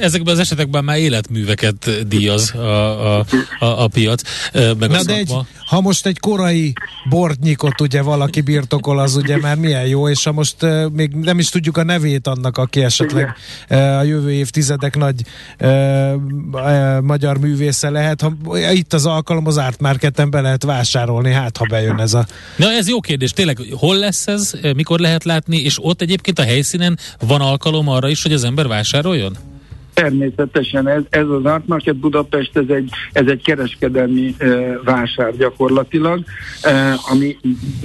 ezekben 0.00 0.34
az 0.34 0.40
esetekben 0.40 0.84
már 0.84 0.98
életműveket 0.98 2.08
díjaz 2.08 2.54
a, 2.54 3.18
a, 3.18 3.24
a, 3.58 3.82
a 3.82 3.88
piac. 3.88 4.22
Meg 4.52 4.90
Na 4.90 5.02
de 5.02 5.16
egy, 5.16 5.32
ha 5.66 5.80
most 5.80 6.06
egy 6.06 6.18
korai 6.18 6.72
bortnyikot 7.08 7.80
ugye 7.80 8.02
valaki 8.02 8.40
birtokol, 8.40 8.98
az 8.98 9.16
ugye 9.16 9.36
már 9.36 9.56
milyen 9.56 9.86
jó, 9.86 10.08
és 10.08 10.24
ha 10.24 10.32
most 10.32 10.56
még 10.92 11.10
nem 11.10 11.38
is 11.38 11.48
tudjuk 11.48 11.76
a 11.76 11.84
nevét 11.84 12.26
annak, 12.26 12.58
aki 12.58 12.82
esetleg 12.82 13.36
a 13.68 14.02
jövő 14.02 14.32
évtizedek 14.32 14.96
nagy 14.96 15.14
magyar 17.02 17.38
művésze 17.38 17.90
lehet, 17.90 18.20
ha 18.20 18.32
itt 18.72 18.92
az 18.92 19.06
alkalom 19.06 19.46
az 19.46 19.56
Art 19.56 19.80
Marketen 19.80 20.30
be 20.30 20.40
lehet 20.40 20.62
vásárolni, 20.62 21.32
hát 21.32 21.56
ha 21.56 21.66
bejön 21.68 22.00
ez 22.00 22.14
a... 22.14 22.26
Na 22.56 22.70
ez 22.70 22.88
jó 22.88 23.00
kérdés, 23.00 23.27
tényleg 23.32 23.58
hol 23.70 23.96
lesz 23.96 24.26
ez, 24.26 24.52
mikor 24.76 24.98
lehet 24.98 25.24
látni, 25.24 25.56
és 25.56 25.78
ott 25.82 26.02
egyébként 26.02 26.38
a 26.38 26.42
helyszínen 26.42 26.98
van 27.26 27.40
alkalom 27.40 27.88
arra 27.88 28.08
is, 28.08 28.22
hogy 28.22 28.32
az 28.32 28.44
ember 28.44 28.66
vásároljon? 28.68 29.36
Természetesen 29.94 30.88
ez, 30.88 31.02
ez 31.10 31.28
az 31.28 31.44
Art 31.44 31.66
Market 31.66 31.96
Budapest, 31.96 32.56
ez 32.56 32.68
egy, 32.68 32.90
ez 33.12 33.26
egy 33.26 33.42
kereskedelmi 33.42 34.34
e, 34.38 34.46
vásár 34.84 35.36
gyakorlatilag, 35.36 36.24
e, 36.62 36.94
ami 37.10 37.36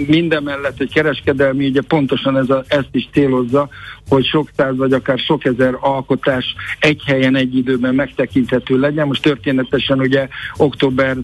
minden 0.07 0.43
mellett 0.43 0.79
egy 0.81 0.93
kereskedelmi, 0.93 1.67
ugye 1.67 1.81
pontosan 1.81 2.37
ez 2.37 2.49
a, 2.49 2.63
ezt 2.67 2.89
is 2.91 3.09
célozza, 3.11 3.69
hogy 4.09 4.25
sok 4.25 4.49
száz 4.57 4.77
vagy 4.77 4.93
akár 4.93 5.19
sok 5.19 5.45
ezer 5.45 5.77
alkotás 5.79 6.55
egy 6.79 7.01
helyen, 7.05 7.35
egy 7.35 7.55
időben 7.57 7.95
megtekinthető 7.95 8.79
legyen. 8.79 9.07
Most 9.07 9.21
történetesen 9.21 9.99
ugye 9.99 10.27
október 10.57 11.17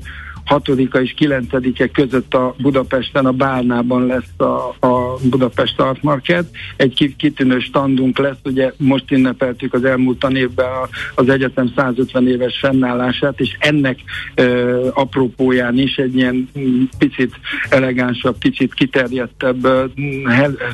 6-a 0.50 0.98
és 0.98 1.14
9-e 1.20 1.88
között 1.88 2.34
a 2.34 2.56
Budapesten, 2.58 3.26
a 3.26 3.32
Bálnában 3.32 4.06
lesz 4.06 4.40
a, 4.48 4.86
a 4.88 5.18
Budapest 5.30 5.80
Art 5.80 6.04
Market. 6.04 6.46
Egy 6.76 7.16
kitűnő 7.18 7.60
standunk 7.60 8.18
lesz, 8.18 8.38
ugye 8.44 8.72
most 8.78 9.12
ünnepeltük 9.12 9.74
az 9.74 9.84
elmúlt 9.84 10.28
évben 10.34 10.68
az 11.16 11.30
egyetem 11.30 11.72
150 11.76 12.28
éves 12.28 12.60
fennállását, 12.60 13.40
és 13.40 13.58
ennek 13.60 14.00
ö, 14.36 14.88
apropóján 14.94 15.78
is 15.78 15.96
egy 15.96 16.16
ilyen 16.16 16.50
picit 16.98 17.36
elegánsabb, 17.70 18.36
kicsit 18.40 18.74
kiterjedtebb 18.74 19.66
ö, 19.66 19.86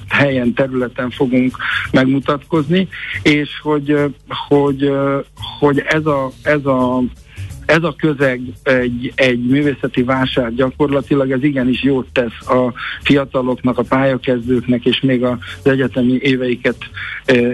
helyen, 0.09 0.53
területen 0.53 1.09
fogunk 1.09 1.57
megmutatkozni, 1.91 2.87
és 3.21 3.49
hogy, 3.61 3.97
hogy, 4.47 4.91
hogy 5.59 5.79
ez 5.79 6.05
a, 6.05 6.31
ez 6.43 6.65
a 6.65 7.03
ez 7.65 7.83
a 7.83 7.95
közeg 7.97 8.41
egy, 8.63 9.11
egy 9.15 9.45
művészeti 9.45 10.03
vásár 10.03 10.53
gyakorlatilag, 10.53 11.31
ez 11.31 11.43
igenis 11.43 11.83
jót 11.83 12.07
tesz 12.11 12.47
a 12.47 12.73
fiataloknak, 13.01 13.77
a 13.77 13.83
pályakezdőknek, 13.83 14.85
és 14.85 15.01
még 15.01 15.23
az 15.23 15.37
egyetemi 15.63 16.17
éveiket 16.21 16.77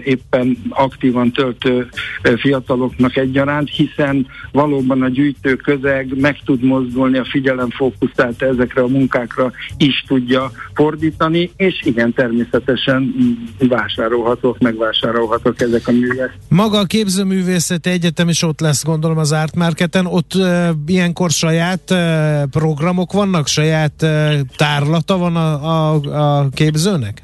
éppen 0.03 0.57
aktívan 0.69 1.31
töltő 1.31 1.89
fiataloknak 2.37 3.15
egyaránt, 3.15 3.69
hiszen 3.69 4.27
valóban 4.51 5.01
a 5.01 5.07
gyűjtő 5.07 5.55
közeg 5.55 6.19
meg 6.19 6.39
tud 6.45 6.63
mozdulni, 6.63 7.17
a 7.17 7.25
figyelem 7.25 7.69
fókuszált 7.69 8.41
ezekre 8.41 8.81
a 8.81 8.87
munkákra 8.87 9.51
is 9.77 10.03
tudja 10.07 10.51
fordítani, 10.73 11.51
és 11.55 11.81
igen, 11.83 12.13
természetesen 12.13 13.13
vásárolhatók, 13.59 14.59
megvásárolhatók 14.59 15.61
ezek 15.61 15.87
a 15.87 15.91
művek. 15.91 16.37
Maga 16.49 16.77
a 16.77 16.85
képzőművészeti 16.85 17.89
egyetem 17.89 18.29
is 18.29 18.43
ott 18.43 18.59
lesz, 18.59 18.83
gondolom 18.83 19.17
az 19.17 19.31
Art 19.31 19.55
Marketen, 19.55 20.00
területen 20.01 20.05
ott 20.05 20.33
uh, 20.35 20.69
ilyenkor 20.85 21.31
saját 21.31 21.91
uh, 21.91 22.43
programok 22.49 23.11
vannak, 23.11 23.47
saját 23.47 24.01
uh, 24.01 24.39
tárlata 24.55 25.17
van 25.17 25.35
a, 25.35 25.93
a, 25.93 26.39
a 26.39 26.49
képzőnek? 26.49 27.21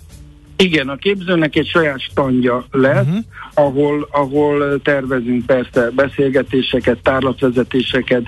Igen, 0.57 0.89
a 0.89 0.95
képzőnek 0.95 1.55
egy 1.55 1.67
saját 1.67 1.99
standja 1.99 2.65
lesz, 2.71 3.05
uh-huh. 3.05 3.23
ahol, 3.53 4.07
ahol 4.11 4.81
tervezünk 4.81 5.45
persze 5.45 5.89
beszélgetéseket, 5.95 6.97
tárlatvezetéseket, 7.03 8.23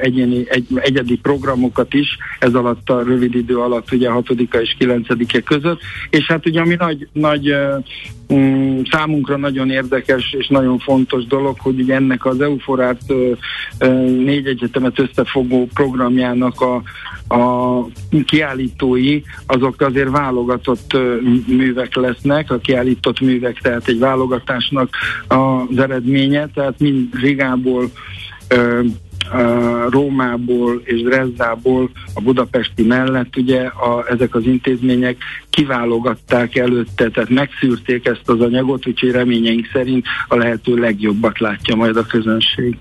egyéni, 0.00 0.44
egy, 0.48 0.66
egyedi 0.74 1.16
programokat 1.16 1.94
is, 1.94 2.16
ez 2.38 2.54
alatt 2.54 2.90
a 2.90 3.02
rövid 3.02 3.34
idő 3.34 3.58
alatt, 3.58 3.92
ugye 3.92 4.10
6 4.10 4.30
és 4.30 4.74
9 4.78 5.06
között, 5.44 5.80
és 6.10 6.26
hát 6.26 6.46
ugye 6.46 6.60
ami 6.60 6.74
nagy, 6.74 7.08
nagy 7.12 7.54
um, 8.28 8.82
számunkra 8.90 9.36
nagyon 9.36 9.70
érdekes 9.70 10.32
és 10.38 10.48
nagyon 10.48 10.78
fontos 10.78 11.26
dolog, 11.26 11.56
hogy 11.58 11.80
ugye 11.80 11.94
ennek 11.94 12.24
az 12.24 12.40
Euforát 12.40 13.00
uh, 13.08 13.38
négy 14.24 14.46
egyetemet 14.46 14.98
összefogó 14.98 15.68
programjának 15.74 16.60
a, 16.60 16.82
a 17.34 17.86
kiállítói, 18.24 19.20
azok 19.46 19.80
azért 19.80 20.10
válogatott 20.10 20.94
uh, 20.94 21.00
művek 21.56 21.94
lesznek, 21.94 22.50
a 22.50 22.58
kiállított 22.58 23.20
művek, 23.20 23.60
tehát 23.60 23.88
egy 23.88 23.98
válogatásnak 23.98 24.96
az 25.28 25.78
eredménye, 25.78 26.48
tehát 26.54 26.78
mind 26.78 27.20
Rigából, 27.20 27.90
Rómából 29.88 30.80
és 30.84 31.02
Dresdából 31.02 31.90
a 32.14 32.20
budapesti 32.20 32.82
mellett 32.82 33.36
ugye 33.36 33.60
a, 33.62 34.04
ezek 34.08 34.34
az 34.34 34.44
intézmények 34.44 35.16
kiválogatták 35.50 36.56
előtte, 36.56 37.08
tehát 37.08 37.30
megszűrték 37.30 38.06
ezt 38.06 38.28
az 38.28 38.40
anyagot, 38.40 38.86
úgyhogy 38.86 39.10
reményeink 39.10 39.68
szerint 39.72 40.06
a 40.28 40.36
lehető 40.36 40.74
legjobbat 40.74 41.38
látja 41.38 41.74
majd 41.74 41.96
a 41.96 42.06
közönség. 42.06 42.76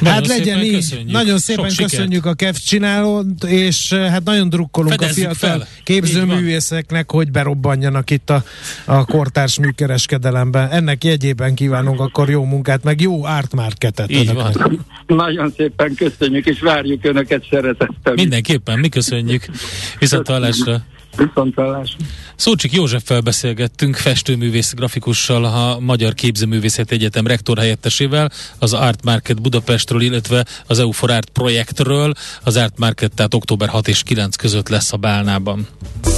Nagyon 0.00 0.14
hát 0.14 0.26
legyen 0.26 0.62
így. 0.62 0.74
Köszönjük. 0.74 1.10
Nagyon 1.10 1.38
szépen 1.38 1.68
Sok 1.68 1.86
köszönjük 1.86 2.24
sikert. 2.24 2.40
a 2.40 2.44
KEF 2.44 2.58
csinálót, 2.58 3.44
és 3.44 3.92
eh, 3.92 4.10
hát 4.10 4.24
nagyon 4.24 4.48
drukkolunk 4.48 4.92
Fedezzük 4.92 5.30
a 5.30 5.34
fiatal 5.34 5.66
képzőművészeknek, 5.84 7.10
hogy 7.10 7.30
berobbanjanak 7.30 8.10
itt 8.10 8.30
a, 8.30 8.44
a 8.84 9.04
kortárs 9.04 9.58
műkereskedelemben. 9.58 10.70
Ennek 10.70 11.04
jegyében 11.04 11.54
kívánunk 11.54 12.00
akkor 12.00 12.30
jó 12.30 12.44
munkát, 12.44 12.84
meg 12.84 13.00
jó 13.00 13.26
ártmárketet. 13.26 14.10
Így 14.10 14.32
van. 14.34 14.80
Nagyon 15.06 15.52
szépen 15.56 15.94
köszönjük, 15.94 16.46
és 16.46 16.60
várjuk 16.60 17.04
Önöket 17.04 17.46
szeretettel. 17.50 18.14
Mindenképpen, 18.14 18.78
mi 18.78 18.88
köszönjük. 18.88 19.44
Viszont 19.98 20.26
hallásra. 20.26 20.82
Viszontlátásra. 21.16 21.96
Szócsik 22.36 22.72
Józseffel 22.72 23.20
beszélgettünk, 23.20 23.96
festőművész 23.96 24.72
grafikussal, 24.72 25.44
a 25.44 25.78
Magyar 25.80 26.14
Képzőművészet 26.14 26.90
Egyetem 26.90 27.26
rektor 27.26 27.58
helyettesével, 27.58 28.30
az 28.58 28.72
Art 28.72 29.04
Market 29.04 29.42
Budapestről, 29.42 30.00
illetve 30.00 30.46
az 30.66 30.78
EU 30.78 30.90
for 30.90 31.10
Art 31.10 31.28
projektről. 31.28 32.12
Az 32.42 32.56
Art 32.56 32.78
Market 32.78 33.14
tehát 33.14 33.34
október 33.34 33.68
6 33.68 33.88
és 33.88 34.02
9 34.02 34.36
között 34.36 34.68
lesz 34.68 34.92
a 34.92 34.96
Bálnában. 34.96 35.66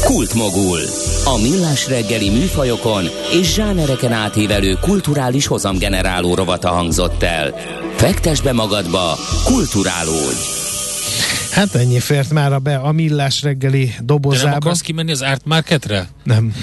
Kultmogul. 0.05 0.81
A 1.25 1.39
millás 1.43 1.89
reggeli 1.89 2.31
műfajokon 2.31 3.05
és 3.33 3.53
zsánereken 3.55 4.13
átívelő 4.13 4.79
kulturális 4.81 5.47
hozamgeneráló 5.47 6.35
rovata 6.35 6.69
hangzott 6.69 7.23
el. 7.23 7.55
Fektes 7.97 8.41
be 8.41 8.53
magadba, 8.53 9.19
kulturálódj! 9.45 10.64
Hát 11.55 11.75
ennyi 11.75 12.01
fért 12.01 12.31
már 12.31 12.53
a 12.53 12.59
be 12.59 12.77
a 12.77 12.93
millás 12.93 13.43
reggeli 13.43 13.95
dobozába. 14.01 14.45
De 14.45 14.49
nem 14.49 14.59
akarsz 14.59 14.81
kimenni 14.81 15.11
az 15.11 15.23
Art 15.23 15.45
Marketre? 15.45 16.09
Nem. 16.23 16.55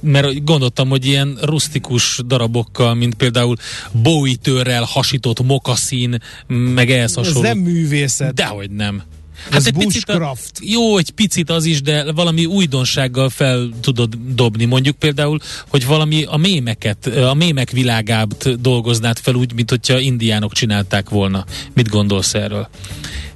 mert 0.00 0.44
gondoltam, 0.44 0.88
hogy 0.88 1.06
ilyen 1.06 1.38
rustikus 1.42 2.20
darabokkal, 2.26 2.94
mint 2.94 3.14
például 3.14 3.56
Bowie 3.92 4.36
törrel 4.42 4.82
hasított 4.82 5.42
mokaszín, 5.42 6.18
meg 6.46 6.90
ehhez 6.90 7.14
hasonló. 7.14 7.42
Ez 7.42 7.54
nem 7.54 7.58
művészet. 7.58 8.34
Dehogy 8.34 8.70
nem. 8.70 9.02
Hát 9.44 9.54
Ez 9.54 9.66
egy 9.66 9.76
picit 9.76 10.08
a, 10.08 10.36
jó, 10.60 10.98
egy 10.98 11.10
picit 11.10 11.50
az 11.50 11.64
is, 11.64 11.82
de 11.82 12.12
valami 12.12 12.44
újdonsággal 12.44 13.28
fel 13.28 13.68
tudod 13.80 14.14
dobni. 14.34 14.64
Mondjuk 14.64 14.96
például, 14.96 15.38
hogy 15.68 15.86
valami 15.86 16.24
a 16.24 16.36
mémeket, 16.36 17.06
a 17.06 17.34
mémek 17.34 17.70
világát 17.70 18.60
dolgoznád 18.60 19.18
fel 19.18 19.34
úgy, 19.34 19.54
mint 19.54 19.70
hogyha 19.70 19.98
indiánok 19.98 20.52
csinálták 20.52 21.08
volna. 21.08 21.44
Mit 21.74 21.88
gondolsz 21.88 22.34
erről? 22.34 22.68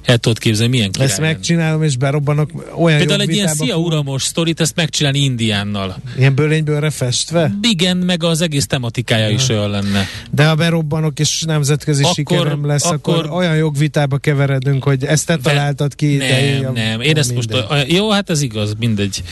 El 0.07 0.17
tudod 0.17 0.39
képzelni, 0.39 0.71
milyen 0.71 0.91
király 0.91 1.07
Ezt 1.07 1.19
megcsinálom, 1.19 1.83
és 1.83 1.97
berobbanok 1.97 2.51
olyan 2.75 2.97
Például 2.97 3.21
egy 3.21 3.33
ilyen 3.33 3.47
Szia 3.47 3.77
Uramos 3.77 4.23
sztorit, 4.23 4.59
ezt 4.59 4.75
megcsinálni 4.75 5.19
Indiánnal. 5.19 5.97
Ilyen 6.17 6.35
bőlénybőlre 6.35 6.89
festve? 6.89 7.57
Igen, 7.61 7.97
meg 7.97 8.23
az 8.23 8.41
egész 8.41 8.67
tematikája 8.67 9.27
ja. 9.27 9.33
is 9.33 9.49
olyan 9.49 9.69
lenne. 9.69 10.05
De 10.31 10.47
ha 10.47 10.55
berobbanok, 10.55 11.19
és 11.19 11.41
nemzetközi 11.41 12.01
akkor, 12.01 12.13
sikerem 12.15 12.65
lesz, 12.65 12.85
akkor, 12.85 13.17
akkor 13.17 13.37
olyan 13.37 13.55
jogvitába 13.55 14.17
keveredünk, 14.17 14.83
hogy 14.83 15.03
ezt 15.05 15.25
te 15.25 15.37
találtad 15.37 15.95
ki. 15.95 16.15
Nem, 16.15 16.73
de 16.73 16.81
nem, 16.81 17.01
én 17.01 17.17
ezt 17.17 17.33
mindegy. 17.33 17.65
most, 17.69 17.91
jó, 17.91 18.09
hát 18.09 18.29
ez 18.29 18.41
igaz, 18.41 18.73
mindegy. 18.79 19.23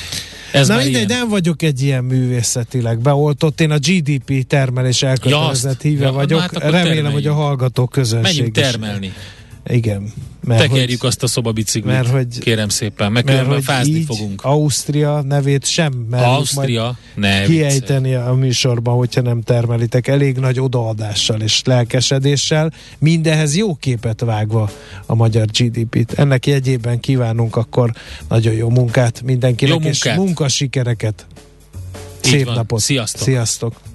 Ez 0.51 0.67
Na 0.67 0.78
mindegy, 0.78 1.07
nem 1.07 1.30
vagyok 1.30 1.61
egy 1.61 1.82
ilyen 1.82 2.03
művészetileg 2.03 2.99
beoltott, 2.99 3.61
én 3.61 3.71
a 3.71 3.78
GDP 3.78 4.47
termelés 4.47 5.03
elkötelezett 5.03 5.84
ja, 5.84 5.89
híve 5.89 6.05
ja, 6.05 6.11
vagyok. 6.11 6.39
Hát 6.39 6.53
Remélem, 6.53 6.84
termeljük. 6.84 7.11
hogy 7.11 7.28
a 7.28 7.34
hallgató 7.34 7.88
közönség 7.88 8.36
Menjünk 8.36 8.55
termelni. 8.55 9.05
Is. 9.05 9.13
Igen. 9.67 10.13
Mert 10.46 10.62
Tekerjük 10.62 11.00
hogy, 11.00 11.10
azt 11.10 11.24
a 11.24 11.28
szobabiciklit, 11.28 11.93
mert 11.93 12.08
hogy, 12.08 12.39
kérem 12.39 12.70
szépen, 12.70 13.12
meg 13.12 13.26
mert 13.26 13.48
hogy 13.48 13.64
fázni 13.64 14.04
fogunk. 14.04 14.43
Ausztria 14.43 15.22
nevét 15.22 15.66
sem 15.66 16.08
Ausztria 16.12 16.98
ne 17.16 17.43
kiejteni 17.43 18.14
a 18.14 18.34
műsorban, 18.34 18.96
hogyha 18.96 19.22
nem 19.22 19.41
termelitek. 19.41 20.08
Elég 20.08 20.38
nagy 20.38 20.60
odaadással 20.60 21.41
és 21.41 21.62
lelkesedéssel, 21.64 22.74
mindehez 23.00 23.56
jó 23.56 23.76
képet 23.76 24.22
vágva 24.22 24.72
a 25.06 25.16
magyar 25.16 25.46
GDP-t. 25.46 26.20
Ennek 26.20 26.46
jegyében 26.46 27.00
kívánunk 27.00 27.56
akkor 27.56 27.91
nagyon 28.30 28.54
jó 28.54 28.70
munkát 28.70 29.22
mindenkinek, 29.22 29.74
jó 29.74 29.80
munkát. 29.80 30.14
és 30.14 30.18
munkasikereket. 30.18 31.26
Szép 32.22 32.46
napot! 32.46 32.80
Sziasztok! 32.80 33.22
Sziasztok! 33.22 33.95